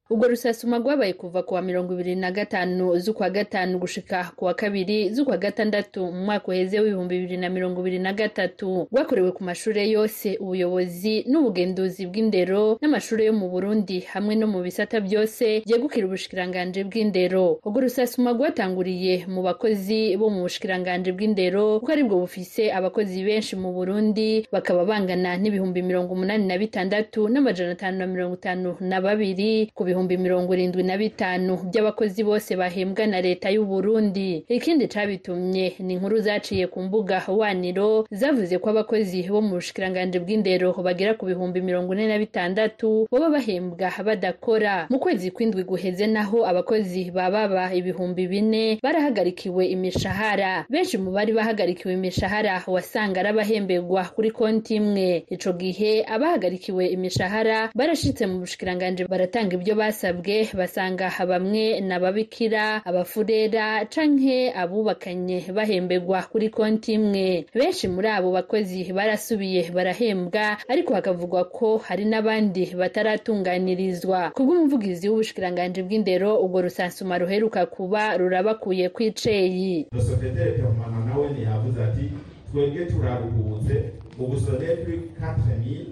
Ubwo 0.09 0.27
rusasuma 0.27 0.77
rwabaye 0.77 1.13
kuva 1.13 1.43
kuwa 1.43 1.61
mirongo 1.61 1.93
ibiri 1.93 2.15
na 2.15 2.31
gatanu 2.31 2.97
z'ukwa 2.99 3.29
gatanu 3.29 3.79
gushika 3.79 4.31
kuwa 4.35 4.53
kabiri 4.53 5.09
z'ukwa 5.09 5.37
gatandatu 5.37 6.05
mu 6.05 6.25
mwaka 6.25 6.47
uheze 6.47 6.79
w'ibihumbi 6.79 7.17
bibiri 7.19 7.37
na 7.37 7.49
mirongo 7.49 7.81
ibiri 7.81 7.99
na 7.99 8.13
gatatu 8.13 8.87
rwakorewe 8.91 9.31
ku 9.31 9.43
mashuri 9.43 9.91
yose 9.91 10.37
ubuyobozi 10.37 11.25
n'ubugenduzi 11.29 12.05
bw'indero 12.05 12.77
n'amashuri 12.81 13.25
yo 13.25 13.33
mu 13.33 13.49
burundi 13.49 13.99
hamwe 14.13 14.35
no 14.37 14.45
mu 14.47 14.61
bisata 14.61 14.99
byose 15.01 15.65
byegukira 15.65 16.05
ubushikiranganji 16.05 16.83
bw'indero. 16.85 17.57
Ubwo 17.65 17.79
rusasuma 17.81 18.31
rwatanguriye 18.37 19.25
mu 19.25 19.41
bakozi 19.41 20.13
bo 20.21 20.29
mu 20.29 20.45
bushikiranganji 20.45 21.11
bw'indero 21.17 21.79
kuko 21.81 21.91
ari 21.91 22.03
bwo 22.05 22.17
bufise 22.21 22.69
abakozi 22.69 23.23
benshi 23.25 23.55
mu 23.57 23.73
burundi 23.73 24.45
bakaba 24.53 24.85
bangana 24.85 25.33
n'ibihumbi 25.41 25.81
mirongo 25.81 26.13
umunani 26.13 26.45
na 26.45 26.57
bitandatu 26.61 27.25
n'amajana 27.29 27.71
atanu 27.73 27.97
na 27.97 28.05
mirongo 28.07 28.35
itanu 28.37 28.77
na 28.85 29.01
babiri 29.01 29.73
ku 29.73 29.83
ibihumbi 29.95 30.17
mirongo 30.19 30.51
irindwi 30.53 30.83
na 30.83 30.97
bitanu 30.99 31.55
by'abakozi 31.71 32.23
bose 32.27 32.55
bahembwa 32.59 33.07
na 33.07 33.21
leta 33.23 33.47
y'u 33.49 33.63
Burundi. 33.65 34.43
Ikindi 34.51 34.87
cabitumye 34.91 35.73
ni 35.79 35.93
inkuru 35.95 36.19
zaciye 36.19 36.67
ku 36.67 36.81
mbuga 36.83 37.23
waniro 37.31 38.03
zavuze 38.11 38.59
ko 38.59 38.69
abakozi 38.75 39.23
bo 39.23 39.39
mu 39.41 39.55
bushikiranganji 39.55 40.19
bw'indero 40.19 40.75
bagera 40.83 41.15
ku 41.15 41.25
bihumbi 41.25 41.61
mirongo 41.63 41.93
ine 41.95 42.07
na 42.11 42.19
bitandatu 42.19 43.07
baba 43.11 43.29
bahembwa 43.39 43.87
badakora. 44.03 44.87
Mu 44.91 44.99
kwezi 44.99 45.31
kw'indwi 45.31 45.63
guheze 45.63 46.07
naho 46.11 46.43
abakozi 46.43 47.07
bababa 47.15 47.71
ibihumbi 47.73 48.27
bine 48.27 48.79
barahagarikiwe 48.83 49.63
imishahara. 49.71 50.65
Benshi 50.69 50.97
mu 50.99 51.11
bari 51.15 51.31
bahagarikiwe 51.31 51.93
imishahara 51.95 52.63
wasanga 52.67 53.19
ari 53.23 53.29
abahemberwa 53.31 54.03
kuri 54.11 54.31
konti 54.35 54.75
imwe. 54.75 55.23
Ico 55.31 55.53
gihe 55.55 56.03
abahagarikiwe 56.03 56.83
imishahara 56.91 57.71
barashitse 57.75 58.27
mu 58.27 58.39
bushikiranganji 58.43 59.07
baratanga 59.07 59.55
ibyo 59.55 59.75
basabwe 59.85 60.49
basanga 60.57 61.13
bamwe 61.29 61.79
n'ababikira 61.81 62.81
abafurera 62.85 63.85
canke 63.93 64.49
abubakanye 64.51 65.45
bahemberwa 65.53 66.25
kuri 66.31 66.49
konti 66.49 66.93
imwe. 66.97 67.45
Benshi 67.53 67.87
muri 67.87 68.07
abo 68.09 68.31
bakozi 68.33 68.89
barasubiye 68.93 69.69
barahembwa 69.69 70.57
ariko 70.67 70.93
hakavugwa 70.97 71.43
ko 71.53 71.77
hari 71.77 72.05
n'abandi 72.09 72.73
bataratunganirizwa. 72.73 74.31
Kubw'umuvugizi 74.35 75.09
w'ubushikiranganji 75.09 75.81
bw'indero 75.85 76.41
ubwo 76.43 76.61
rusansuma 76.65 77.17
ruheruka 77.21 77.65
kuba 77.65 78.17
rurabakuye 78.17 78.89
kw'iceyi 78.89 79.85
sosiyete 79.93 80.45
peromana 80.57 81.05
nawe 81.05 81.25
ntiyavuze 81.33 81.79
ati 81.83 82.05
twebwe 82.51 82.85
turaruhutse 82.89 83.75
ubu 84.19 84.35
sosiyete 84.39 84.75
kuri 84.83 84.97
katremil 85.19 85.85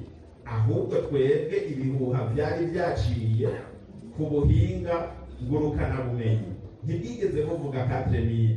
ahubwo 0.45 0.95
twebwe 1.07 1.57
ibihuha 1.71 2.21
byari 2.33 2.63
byaciye 2.71 3.47
ku 4.17 4.23
buhinga 4.31 4.95
ngurukanabumenyi 5.43 6.51
ntibwigeze 6.85 7.39
buvuga 7.47 7.81
katremil 7.91 8.55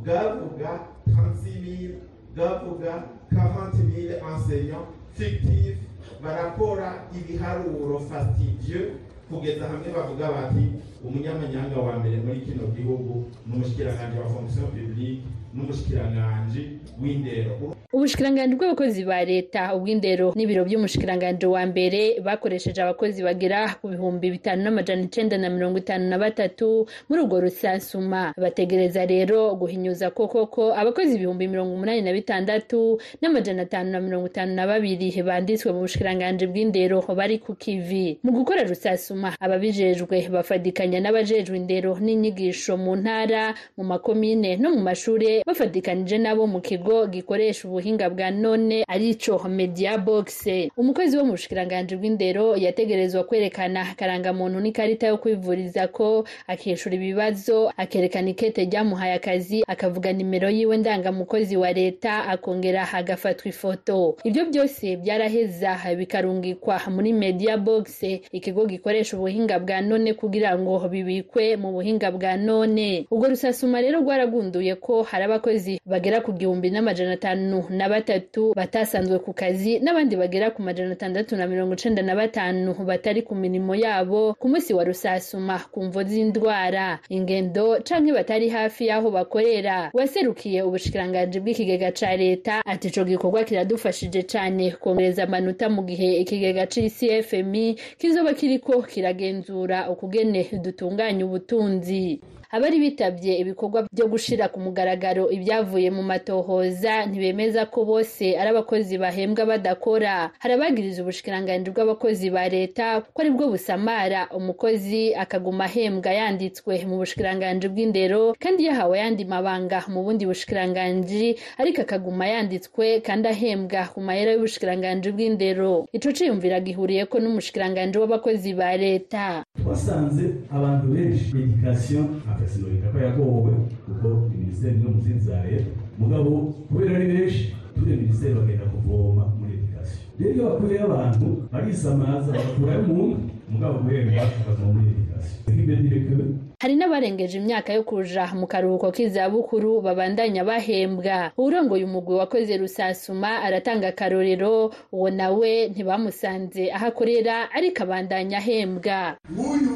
bwavuga 0.00 0.70
transimil 1.10 1.90
bwavuga 2.34 2.92
kavantimil 3.34 4.08
enseignant 4.28 4.86
fictif 5.16 5.76
barakora 6.22 6.88
ibiharuro 7.18 7.98
fastidieux 8.08 8.88
kugeza 9.30 9.64
hamwe 9.68 9.88
bavuga 9.96 10.26
bati 10.36 10.64
umunyamanyanga 11.04 11.76
wa 11.86 11.92
mbere 11.98 12.16
muri 12.24 12.40
kino 12.46 12.64
gihugu 12.76 13.14
ni 13.46 13.52
umushikiranganji 13.54 14.18
wa 14.18 14.28
fonction 14.34 14.66
publique 14.74 15.22
n'umushikiranganji 15.54 16.62
w'indero 17.00 17.54
ubushikiranganji 17.92 18.54
bw'abakozi 18.56 19.00
ba 19.08 19.24
leta 19.24 19.72
ubw'indero 19.72 20.32
n'ibiro 20.36 20.60
by'umushikiranganji 20.68 21.46
wa 21.48 21.64
mbere 21.66 22.20
bakoresheje 22.20 22.82
abakozi 22.84 23.24
bagera 23.24 23.80
ku 23.80 23.88
bihumbi 23.88 24.28
bitanu 24.30 24.60
n'amajana 24.62 25.08
icenda 25.08 25.38
na 25.40 25.48
mirongo 25.48 25.78
itanu 25.80 26.04
na 26.04 26.18
batatu 26.20 26.84
muri 27.08 27.22
ubwo 27.24 27.40
rusansuma 27.40 28.36
bategereza 28.36 29.08
rero 29.08 29.56
guhinyuza 29.56 30.10
ko 30.12 30.28
koko 30.28 30.76
abakozi 30.76 31.16
ibihumbi 31.16 31.48
mirongo 31.48 31.72
umunani 31.80 32.02
na 32.04 32.12
bitandatu 32.12 33.00
n'amajana 33.24 33.62
atanu 33.64 33.88
na 33.96 34.00
mirongo 34.04 34.26
itanu 34.28 34.52
na 34.52 34.66
babiri 34.68 35.08
banditswe 35.24 35.72
mu 35.72 35.80
bushikiranganji 35.88 36.44
bw'indero 36.46 37.00
bari 37.16 37.40
ku 37.40 37.56
kivi. 37.56 38.20
Mu 38.20 38.36
gukora 38.36 38.68
rusasuma 38.68 39.32
ababijejwe 39.40 40.28
bafadikanya 40.28 41.00
n'abajejwe 41.00 41.56
indero 41.56 41.96
n'inyigisho 41.96 42.76
mu 42.76 43.00
ntara 43.00 43.56
mu 43.80 43.84
makomine 43.88 44.60
no 44.60 44.76
mu 44.76 44.80
mashure 44.84 45.40
bafatikanije 45.48 46.20
nabo 46.20 46.44
mu 46.44 46.60
kigo 46.60 47.08
gikoresha 47.08 47.64
ubuhinga 47.78 48.10
bwa 48.10 48.30
none 48.30 48.84
arico 48.88 49.38
media 49.48 49.98
box. 49.98 50.46
Umukozi 50.76 51.16
wo 51.16 51.24
mu 51.24 51.32
bushikiranganji 51.32 51.96
bw'indero 51.96 52.56
yategerezwa 52.56 53.24
kwerekana 53.24 53.80
akarangamuntu 53.94 54.58
n'ikarita 54.60 55.06
yo 55.06 55.18
kwivuriza 55.18 55.86
ko 55.88 56.26
akishura 56.46 56.94
ibibazo 56.98 57.70
akerekana 57.76 58.30
ikete 58.34 58.64
ryamuhaye 58.66 59.14
akazi 59.14 59.62
akavuga 59.66 60.12
nimero 60.12 60.50
yiwe 60.50 60.76
ndangamukozi 60.76 61.56
wa 61.56 61.72
leta 61.72 62.26
akongera 62.26 62.82
agafatwa 62.92 63.48
ifoto. 63.48 64.16
Ibyo 64.24 64.44
byose 64.50 64.96
byaraheza 64.96 65.78
bikarungikwa 65.98 66.80
muri 66.90 67.12
media 67.12 67.56
box 67.56 68.02
ikigo 68.32 68.66
gikoresha 68.66 69.16
ubuhinga 69.16 69.58
bwa 69.58 69.80
none 69.80 70.14
kugira 70.14 70.58
ngo 70.58 70.88
bibikwe 70.88 71.56
mu 71.56 71.72
buhinga 71.72 72.10
bwa 72.10 72.36
none. 72.36 73.06
Ubwo 73.10 73.28
rusasuma 73.28 73.80
rero 73.80 74.00
rwaragunduye 74.00 74.74
ko 74.74 75.02
hari 75.02 75.24
abakozi 75.24 75.80
bagera 75.86 76.20
ku 76.20 76.32
gihumbi 76.32 76.70
n'amajana 76.70 77.12
atanu 77.14 77.62
na 77.70 77.88
batatu 77.88 78.52
batasanzwe 78.56 79.18
ku 79.18 79.32
kazi 79.32 79.78
n'abandi 79.78 80.16
bagera 80.16 80.50
ku 80.50 80.62
majana 80.62 80.92
atandatu 80.92 81.36
na 81.36 81.46
mirongo 81.46 81.74
icenda 81.74 82.02
na 82.02 82.14
batanu 82.14 82.74
batari 82.86 83.22
ku 83.22 83.34
mirimo 83.34 83.74
yabo 83.74 84.34
ku 84.38 84.48
munsi 84.48 84.74
wa 84.74 84.84
rusasuma 84.84 85.58
ku 85.72 85.82
mvo 85.84 86.02
z'indwara. 86.02 86.98
Ingendo 87.08 87.78
canke 87.84 88.12
batari 88.12 88.48
hafi 88.48 88.86
y'aho 88.86 89.10
bakorera. 89.10 89.90
Waserukiye 89.94 90.62
ubushikiranganji 90.62 91.40
bw'ikigega 91.40 91.92
ca 91.92 92.16
leta. 92.16 92.62
Ati 92.66 92.88
ico 92.88 93.04
gikorwa 93.04 93.44
kiradufashije 93.44 94.22
cane 94.22 94.70
kongereza 94.80 95.22
amanota 95.24 95.68
mu 95.68 95.82
gihe 95.82 96.16
ikigega 96.22 96.66
c'icfmi 96.66 97.76
kizoba 97.98 98.34
kiriko 98.34 98.82
kiragenzura 98.82 99.90
ukugene 99.90 100.46
dutunganya 100.62 101.24
ubutunzi. 101.26 102.20
Abari 102.50 102.78
bitabye 102.80 103.32
ibikorwa 103.42 103.86
byo 103.92 104.06
gushira 104.08 104.48
ku 104.48 104.58
mugaragaro 104.60 105.30
ibyavuye 105.30 105.90
mu 105.90 106.02
matohoza 106.02 107.06
ntibemeza 107.06 107.66
ko 107.66 107.84
bose 107.84 108.24
ari 108.40 108.48
abakozi 108.50 108.94
bahembwa 108.98 109.42
badakora. 109.46 110.30
Hari 110.42 110.52
abagiriza 110.54 111.02
ubushikiranganji 111.02 111.68
bw'abakozi 111.70 112.30
ba 112.30 112.48
leta 112.48 113.00
ko 113.14 113.18
ari 113.22 113.30
bwo 113.30 113.46
busamara. 113.52 114.28
Umukozi 114.38 115.14
akaguma 115.14 115.64
ahembwa 115.68 116.10
yanditswe 116.12 116.72
mu 116.88 116.96
bushikiranganji 117.00 117.66
bw'indero 117.68 118.32
kandi 118.42 118.64
yahawe 118.68 118.94
ayandi 118.98 119.24
mabanga 119.24 119.78
mu 119.92 120.00
bundi 120.04 120.24
bushikiranganji 120.26 121.36
ariko 121.60 121.82
akaguma 121.84 122.24
yanditswe 122.32 123.00
kandi 123.06 123.28
ahembwa 123.28 123.82
ku 123.92 124.00
mahera 124.00 124.32
y'ubushikiranganji 124.32 125.08
bw'indero. 125.12 125.84
Ico 125.92 126.08
ciyumvira 126.16 126.60
gihuriyeko 126.60 127.20
n'umushikiranganji 127.20 127.96
w'abakozi 127.98 128.50
ba 128.56 128.72
leta. 128.76 129.44
Twasanze 129.62 130.24
abantu 130.56 130.86
benshi 130.94 131.36
edikasiyo 131.44 132.02
akasinurika 132.38 132.86
ko 132.94 132.98
yagowe 132.98 133.52
kuko 133.86 134.06
minisiteri 134.30 134.78
no 134.78 134.90
mu 134.94 135.00
zindi 135.02 135.20
za 135.26 135.42
leta 135.42 135.70
mugabo 135.98 136.30
kubera 136.70 136.94
ari 136.96 137.06
benshi 137.12 137.42
turi 137.74 137.96
minisiteri 137.96 138.34
bagenda 138.38 138.64
kuvoma 138.72 139.22
muri 139.38 139.52
edikasiyo 139.58 140.06
rero 140.18 140.32
iyo 140.34 140.44
bakuyeyo 140.50 140.84
abantu 140.86 141.26
barisamaza 141.52 142.30
bagakurayo 142.32 142.80
umuntu 142.86 143.18
mugabo 143.50 143.74
guhemba 143.82 144.22
bakavoma 144.38 144.72
muri 144.72 144.88
edikasiyo 144.94 145.38
nk'ibedireke 145.48 146.14
hari 146.62 146.74
n'abarengeje 146.76 147.38
imyaka 147.38 147.70
yo 147.72 147.82
kuja 147.86 148.24
mu 148.34 148.46
karuhuko 148.50 148.90
k'izabukuru 148.90 149.78
babandanya 149.80 150.42
bahembwa. 150.44 151.30
Uwurongoye 151.38 151.84
umugwi 151.86 152.14
wakoze 152.18 152.56
rusasuma 152.58 153.30
aratanga 153.46 153.88
akarorero 153.94 154.74
uwo 154.92 155.06
nawe 155.10 155.68
ntibamusanze. 155.70 156.66
Aho 156.74 156.86
akorera 156.90 157.46
ariko 157.54 157.82
abandanya 157.86 158.38
ahembwa. 158.42 159.16
Nk'uyu 159.30 159.72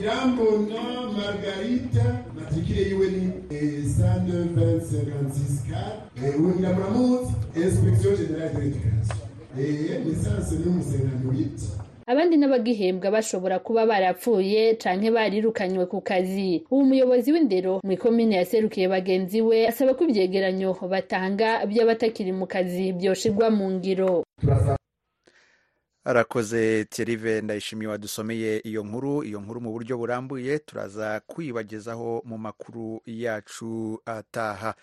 irambona 0.00 0.82
margarita 1.16 2.04
matrikire 2.36 2.82
yiwe 2.82 3.06
ni 3.08 3.88
sane 3.88 4.32
venti 4.32 4.86
cinquante 4.86 5.40
kare 6.20 6.36
uwo 6.38 6.50
nyiramuramuzi 6.54 7.32
inspektion 7.56 8.16
generale 8.16 8.54
de 8.54 8.60
l'education 8.60 10.04
lisansi 10.04 10.54
ni 10.54 10.64
umusenano 10.70 11.28
witi 11.30 11.66
abandi 12.06 12.36
n'abagihembwa 12.36 13.10
bashobora 13.10 13.58
kuba 13.58 13.86
barapfuye 13.86 14.74
canke 14.74 15.10
barirukanywe 15.10 15.86
ku 15.86 16.00
kazi. 16.00 16.62
Uwo 16.70 16.84
muyobozi 16.84 17.32
w'indero 17.32 17.80
mu 17.84 17.92
ikomine 17.92 18.36
yaserukiye 18.36 18.86
bagenzi 18.88 19.40
we 19.42 19.66
asaba 19.68 19.94
ko 19.98 20.04
ivyegeranyo 20.06 20.76
batanga 20.90 21.66
by'abatakiri 21.66 22.30
mu 22.32 22.46
kazi 22.46 22.92
vyoshirwa 22.92 23.50
mu 23.50 23.70
ngiro. 23.74 24.22
Arakoze 26.10 26.84
Thierry 26.84 27.42
ndayishimiye 27.42 27.88
wadusomeye 27.90 28.58
iyo 28.64 28.82
nkuru 28.84 29.22
iyo 29.24 29.40
nkuru 29.40 29.60
mu 29.60 29.70
buryo 29.72 29.94
burambuye 29.98 30.58
turaza 30.58 31.20
kwibagezaho 31.26 32.22
mu 32.24 32.38
makuru 32.38 33.00
yacu 33.06 34.00
ataha. 34.06 34.74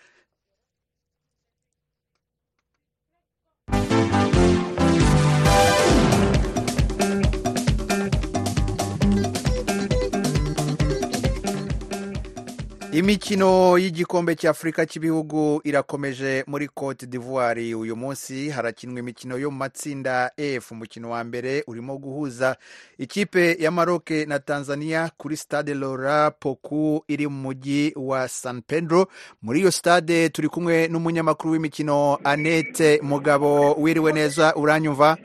Imikino 12.98 13.78
y'igikombe 13.78 14.34
cy'afurika 14.36 14.86
cy'ibihugu 14.86 15.60
irakomeje 15.64 16.44
muri 16.46 16.68
cote 16.68 17.06
d'ivoire 17.06 17.74
uyu 17.74 17.96
munsi. 17.96 18.50
Harakinwa 18.50 18.98
imikino 19.00 19.38
yo 19.38 19.50
mu 19.50 19.56
matsinda 19.58 20.30
f. 20.36 20.70
Umukino 20.72 21.10
wa 21.10 21.24
mbere 21.24 21.64
urimo 21.66 21.98
guhuza 21.98 22.56
ikipe 22.98 23.56
ya 23.58 23.70
maroc 23.70 24.10
na 24.10 24.38
tanzania 24.38 25.10
kuri 25.16 25.36
stade 25.36 25.74
lora 25.74 26.30
poku 26.30 27.04
iri 27.08 27.26
mu 27.28 27.42
mujyi 27.42 27.92
wa 27.96 28.28
san 28.28 28.62
pedro. 28.62 29.06
Muri 29.42 29.60
iyo 29.60 29.70
stade 29.70 30.28
turi 30.28 30.48
kumwe 30.48 30.88
n'umunyamakuru 30.88 31.52
w'imikino 31.52 32.18
annette 32.24 33.00
mugabo. 33.02 33.74
Wiriwe 33.74 34.12
neza 34.12 34.54
uranyumva 34.56 35.16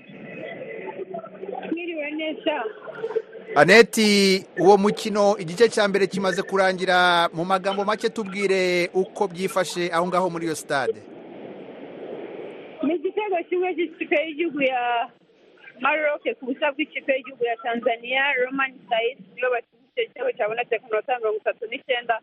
mwiriwe 1.71 2.12
neza 2.12 2.63
aneti 3.60 4.45
uwo 4.60 4.78
mukino 4.78 5.38
igice 5.38 5.69
cya 5.69 5.88
mbere 5.88 6.08
kimaze 6.08 6.41
kurangira 6.41 7.30
mu 7.34 7.43
magambo 7.45 7.86
make 7.86 8.10
tubwire 8.10 8.89
uko 8.93 9.28
byifashe 9.28 9.91
aho 9.93 10.08
ngaho 10.08 10.30
muri 10.30 10.45
iyo 10.45 10.56
stade. 10.56 11.00
Ni 12.84 12.95
igitego 12.95 13.36
kimwe 13.50 13.76
cy'ikipe 13.76 14.15
y'igihugu 14.26 14.62
ya 14.62 15.10
maroc 15.84 16.24
ku 16.39 16.45
busa 16.48 16.72
bw'ikipe 16.72 17.12
y'igihugu 17.13 17.43
ya 17.45 17.56
tanzania 17.65 18.24
roman 18.45 18.72
sayid 18.89 19.17
niyo 19.36 19.48
bakinnye 19.52 19.88
icyo 19.91 20.04
gitego 20.08 20.30
cyabonetse 20.38 20.76
ku 20.80 20.86
minota 20.88 21.19
mirongo 21.19 21.38
itatu 21.43 21.63
n'icyenda. 21.67 22.15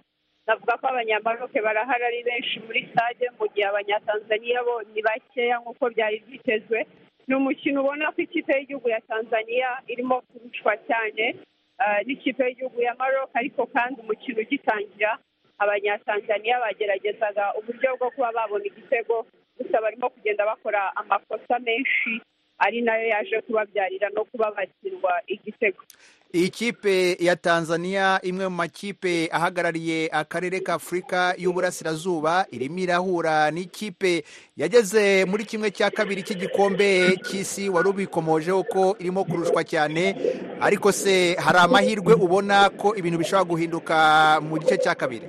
Navuga 0.46 0.78
ko 0.80 0.84
abanyamaroc 0.88 1.52
barahari 1.64 2.04
ari 2.08 2.20
benshi 2.24 2.56
muri 2.64 2.88
stade 2.90 3.26
mu 3.38 3.44
gihe 3.52 3.66
abanyatanzaniya 3.68 4.64
bo 4.64 4.80
ni 4.94 5.02
bakeya 5.04 5.60
nk'uko 5.60 5.84
byari 5.92 6.16
byitezwe. 6.26 6.78
Ni 7.26 7.34
umukino 7.34 7.80
ubona 7.82 8.12
ko 8.14 8.22
ikipe 8.22 8.52
y'igihugu 8.54 8.88
ya 8.88 9.00
tanzania 9.00 9.68
irimo 9.88 10.20
kurushwa 10.28 10.76
cyane 10.88 11.36
n'ikipe 12.06 12.42
y'igihugu 12.46 12.80
ya 12.82 12.94
maroc 12.94 13.30
ariko 13.34 13.66
kandi 13.66 14.00
umukino 14.00 14.40
ugitangira 14.40 15.18
abanyatanzaniya 15.58 16.60
bageragezaga 16.60 17.44
uburyo 17.58 17.96
bwo 17.96 18.10
kuba 18.10 18.32
babona 18.32 18.64
igitego 18.70 19.26
gusa 19.58 19.80
barimo 19.80 20.08
kugenda 20.10 20.46
bakora 20.46 20.92
amakosa 20.96 21.58
menshi 21.58 22.20
ari 22.58 22.80
na 22.82 22.96
yo 22.96 23.06
yaje 23.08 23.40
kubabyarira 23.44 24.08
no 24.14 24.24
kuba 24.24 24.50
batsindwa 24.56 25.12
igitego. 25.26 25.82
Iyi 26.36 26.48
kipe 26.50 27.16
ya 27.20 27.36
tanzania 27.36 28.20
imwe 28.22 28.48
mu 28.48 28.56
makipe 28.56 29.28
ahagarariye 29.32 30.08
akarere 30.12 30.60
ka 30.60 30.74
afurika 30.74 31.34
y'uburasirazuba 31.38 32.46
irimo 32.52 32.78
irahura. 32.78 33.50
N'ikipe 33.50 34.24
yageze 34.56 35.24
muri 35.24 35.44
kimwe 35.48 35.70
cya 35.70 35.88
kabiri 35.90 36.22
cy'igikombe 36.22 37.16
cy'isi 37.24 37.68
wari 37.72 37.88
ubikomojeho 37.88 38.62
ko 38.68 38.96
irimo 39.00 39.24
kurushwa 39.24 39.64
cyane. 39.64 40.12
Ariko 40.60 40.92
se 40.92 41.34
hari 41.40 41.58
amahirwe 41.58 42.12
ubona 42.14 42.68
ko 42.70 42.92
ibintu 42.96 43.18
bishobora 43.18 43.48
guhinduka 43.48 43.96
mu 44.44 44.58
gice 44.60 44.76
cya 44.76 44.94
kabiri? 44.94 45.26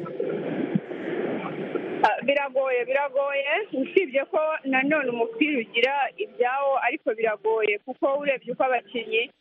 Biragoye 2.28 2.86
biragoye. 2.86 3.44
Usibye 3.74 4.26
ko 4.32 4.40
nanone 4.66 5.10
umupira 5.10 5.60
ugira 5.64 5.94
ibyawo 6.18 6.72
ariko 6.88 7.16
biragoye. 7.16 7.80
Kuko 7.86 8.20
urebye 8.20 8.52
uko 8.54 8.64
abakinnyi 8.64 9.32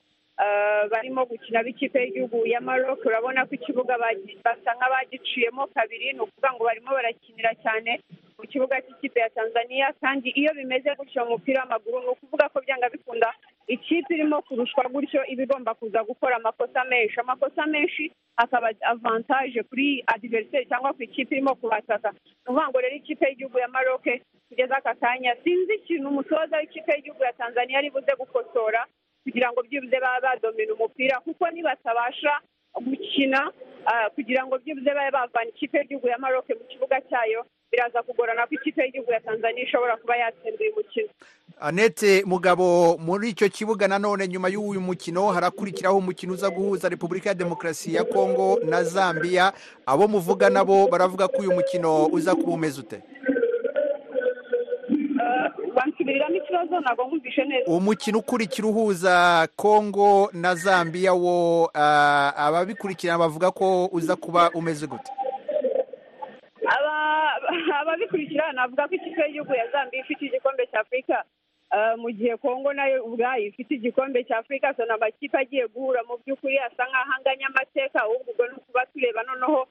barimo 0.90 1.24
gukina 1.24 1.62
b'ikipe 1.64 1.98
y'igihugu 2.00 2.46
ya 2.46 2.60
maroc. 2.60 3.00
Urabona 3.04 3.46
ko 3.46 3.54
ikibuga 3.54 3.96
basa 4.44 4.70
nk'abagiciyemo 4.76 5.66
kabiri. 5.74 6.12
Ni 6.12 6.20
ukuvuga 6.20 6.52
ngo 6.52 6.64
barimo 6.64 6.90
barakinira 6.92 7.54
cyane 7.64 8.00
mu 8.38 8.44
kibuga 8.44 8.76
cy'ikipe 8.84 9.20
ya 9.20 9.30
tanzania. 9.30 9.92
Kandi 10.00 10.28
iyo 10.36 10.52
bimeze 10.54 10.92
gutyo 10.98 11.24
mu 11.24 11.30
mupira 11.40 11.60
w'amaguru 11.64 12.00
ni 12.00 12.08
ukuvuga 12.12 12.48
ko 12.52 12.60
byanga 12.60 12.88
bikunda 12.92 13.32
ikipe 13.66 14.14
irimo 14.14 14.42
kurushwa 14.44 14.84
gutyo 14.92 15.24
iba 15.26 15.42
igomba 15.42 15.74
kuza 15.74 16.04
gukora 16.04 16.36
amakosa 16.36 16.84
menshi. 16.84 17.20
Amakosa 17.20 17.66
menshi 17.66 18.12
akaba 18.36 18.70
avantaje 18.84 19.62
kuri 19.62 20.04
adiveriseri 20.06 20.68
cyangwa 20.68 20.92
ku 20.92 21.02
ikipe 21.02 21.34
irimo 21.34 21.54
kubataka. 21.56 22.12
Ni 22.12 22.20
ukuvuga 22.44 22.68
ngo 22.68 22.78
rero 22.80 22.96
ikipe 22.96 23.24
y'igihugu 23.28 23.58
ya 23.58 23.68
maroc 23.68 24.04
kugeza 24.48 24.76
aka 24.76 24.94
kanya 24.94 25.32
sinzi 25.44 25.74
ikintu 25.80 26.08
umutoza 26.08 26.56
w'ikipe 26.60 26.92
y'igihugu 26.92 27.24
ya 27.24 27.32
tanzania 27.32 27.78
ari 27.78 27.90
buze 27.90 28.12
gukosora. 28.20 28.84
Kugira 29.26 29.50
ngo 29.52 29.62
byibuze 29.66 29.98
babe 30.00 30.22
badomina 30.22 30.72
umupira 30.74 31.20
kuko 31.20 31.50
nibatabasha 31.50 32.32
gukina 32.86 33.50
kugira 34.14 34.46
ngo 34.46 34.58
byibuze 34.58 34.90
babe 34.94 35.10
bavana 35.10 35.50
ikipe 35.50 35.78
y'igihugu 35.78 36.08
ya 36.08 36.18
maroc 36.18 36.46
mu 36.48 36.64
kibuga 36.70 37.00
cyayo 37.10 37.42
biraza 37.72 38.02
kugorana 38.02 38.46
ko 38.46 38.54
ikipe 38.54 38.82
y'igihugu 38.84 39.10
ya 39.12 39.20
tanzania 39.20 39.64
ishobora 39.64 39.96
kuba 39.96 40.16
yatsinda 40.16 40.60
uyu 40.60 40.74
mukino 40.76 41.08
anete 41.60 42.22
mugabo 42.26 42.96
muri 42.98 43.28
icyo 43.30 43.48
kibuga 43.48 43.88
nanone 43.88 44.28
nyuma 44.28 44.48
y'uyu 44.48 44.80
mukino 44.80 45.26
harakurikiraho 45.32 45.98
umukino 45.98 46.32
uza 46.32 46.50
guhuza 46.50 46.88
repubulika 46.88 47.28
ya 47.28 47.34
demokarasi 47.34 47.94
ya 47.94 48.04
kongo 48.04 48.60
na 48.64 48.82
zambia. 48.84 49.52
Abo 49.86 50.08
muvuga 50.08 50.50
nabo 50.50 50.86
baravuga 50.88 51.28
ko 51.28 51.38
uyu 51.42 51.52
mukino 51.52 52.06
uza 52.06 52.34
kuba 52.34 52.52
umeze 52.52 52.80
ute? 52.80 53.00
Wansubiriramo 56.06 56.36
ikibazo 56.36 56.80
ntabwo 56.80 57.04
nkumvishe 57.06 57.44
neza. 57.44 57.70
Umukino 57.70 58.18
ukurikira 58.18 58.68
uhuza 58.68 59.48
kongo 59.56 60.30
na 60.32 60.54
zambia 60.54 61.12
wo 61.12 61.70
ababikurikirana 61.74 63.18
bavuga 63.18 63.50
ko 63.50 63.86
uza 63.92 64.16
kuba 64.16 64.50
umeze 64.54 64.86
gute? 64.86 65.12
Ababikurikirana 67.80 68.52
navuga 68.52 68.88
ko 68.88 68.94
ikipe 68.94 69.22
y'igihugu 69.22 69.54
ya 69.54 69.70
zambia 69.70 70.00
ifite 70.00 70.24
igikombe 70.26 70.66
cya 70.66 70.80
afurika 70.80 71.24
mu 71.96 72.10
gihe 72.10 72.36
kongo 72.36 72.72
na 72.72 72.86
yo 72.86 73.04
ubwayo 73.04 73.46
ifite 73.46 73.74
igikombe 73.74 74.24
cya 74.24 74.38
afurika 74.38 74.74
ni 74.78 74.90
amakipe 74.94 75.38
agiye 75.38 75.66
guhura 75.68 76.02
mu 76.08 76.16
by'ukuri 76.24 76.58
asa 76.58 76.84
nk'aho 76.86 77.12
anganya 77.18 77.46
amateka 77.46 78.00
ahubwo 78.02 78.30
ubwo 78.32 78.46
ni 78.46 78.54
ukuba 78.56 78.86
tureba 78.86 79.22
noneho 79.22 79.66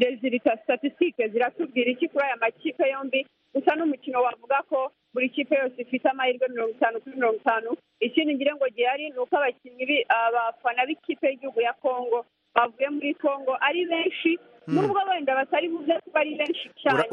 rezilita 0.00 0.56
statisitike 0.64 1.28
ziratubwira 1.28 1.90
iki 1.90 2.08
kuri 2.08 2.24
aya 2.24 2.36
makipe 2.36 2.90
yombi. 2.90 3.26
Gusa 3.54 3.74
n'umukino 3.76 4.22
wavuga 4.22 4.62
ko 4.68 4.92
buri 5.14 5.28
kipe 5.28 5.54
yose 5.56 5.82
ifite 5.82 6.08
amahirwe 6.08 6.48
mirongo 6.48 6.70
itanu 6.70 7.00
kuri 7.00 7.16
mirongo 7.16 7.36
itanu. 7.36 7.70
Ikindi 8.00 8.34
ngire 8.34 8.54
ngo 8.54 8.66
gihari 8.76 9.10
ni 9.10 9.18
uko 9.18 9.36
abakinnyi 9.36 10.04
abafana 10.08 10.86
b'ikipe 10.86 11.26
y'igihugu 11.28 11.60
ya 11.60 11.72
kongo 11.72 12.26
bavuye 12.54 12.88
muri 12.90 13.14
kongo 13.14 13.56
ari 13.60 13.86
benshi 13.86 14.38
nubwo 14.68 15.00
wenda 15.10 15.34
batari 15.34 15.68
buze 15.68 15.94
kuba 16.04 16.20
ari 16.20 16.34
benshi 16.36 16.70
cyane 16.82 17.04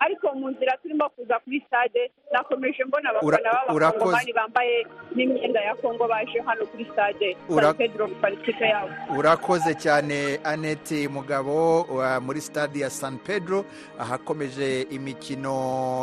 ariko 0.00 0.34
mu 0.34 0.50
nzira 0.50 0.76
turimo 0.82 1.08
kuza 1.14 1.38
kuri 1.44 1.62
stade 1.66 2.10
nakomeje 2.32 2.84
mbona 2.84 3.10
abafana 3.10 3.50
b'abakongomani 3.68 4.32
bambaye 4.32 4.86
n'imyenda 5.14 5.60
ya 5.60 5.74
kongo 5.74 6.08
baje 6.08 6.38
hano 6.46 6.66
kuri 6.66 6.84
stade. 6.92 7.36
San 7.48 7.74
pedro 7.74 8.08
ikipe 8.32 8.64
yabo. 8.68 8.90
Urakoze 9.18 9.74
cyane 9.74 10.40
anete 10.44 11.08
mugabo 11.08 11.86
muri 12.20 12.40
stade 12.40 12.78
ya 12.80 12.90
san 12.90 13.18
pedro 13.18 13.64
ahakomeje 13.98 14.82
imikino 14.90 15.54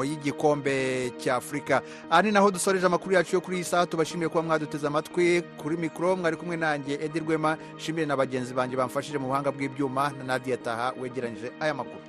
y'igikombe 0.03 1.11
cya 1.17 1.35
afurika 1.35 1.81
aha 2.09 2.21
ni 2.21 2.31
naho 2.31 2.51
dusoreje 2.51 2.85
amakuru 2.85 3.15
yacu 3.15 3.35
yo 3.35 3.41
kuri 3.41 3.57
iyi 3.57 3.63
saha 3.63 3.85
tubashimiye 3.85 4.29
kuba 4.29 4.41
mwaduteze 4.43 4.87
amatwi. 4.87 5.41
Kuri 5.57 5.77
mikoro 5.77 6.15
mwari 6.15 6.35
kumwe 6.37 6.57
nanjye 6.57 6.93
edi 7.01 7.19
rwema 7.19 7.57
nshimire 7.75 8.05
na 8.05 8.17
bagenzi 8.17 8.53
banjye 8.53 8.77
bamfashije 8.77 9.17
mu 9.17 9.27
buhanga 9.27 9.51
bw'ibyuma 9.51 10.11
na 10.17 10.23
nadia 10.23 10.57
taha 10.57 10.93
wegeranyije 11.01 11.51
aya 11.59 11.73
makuru. 11.73 12.01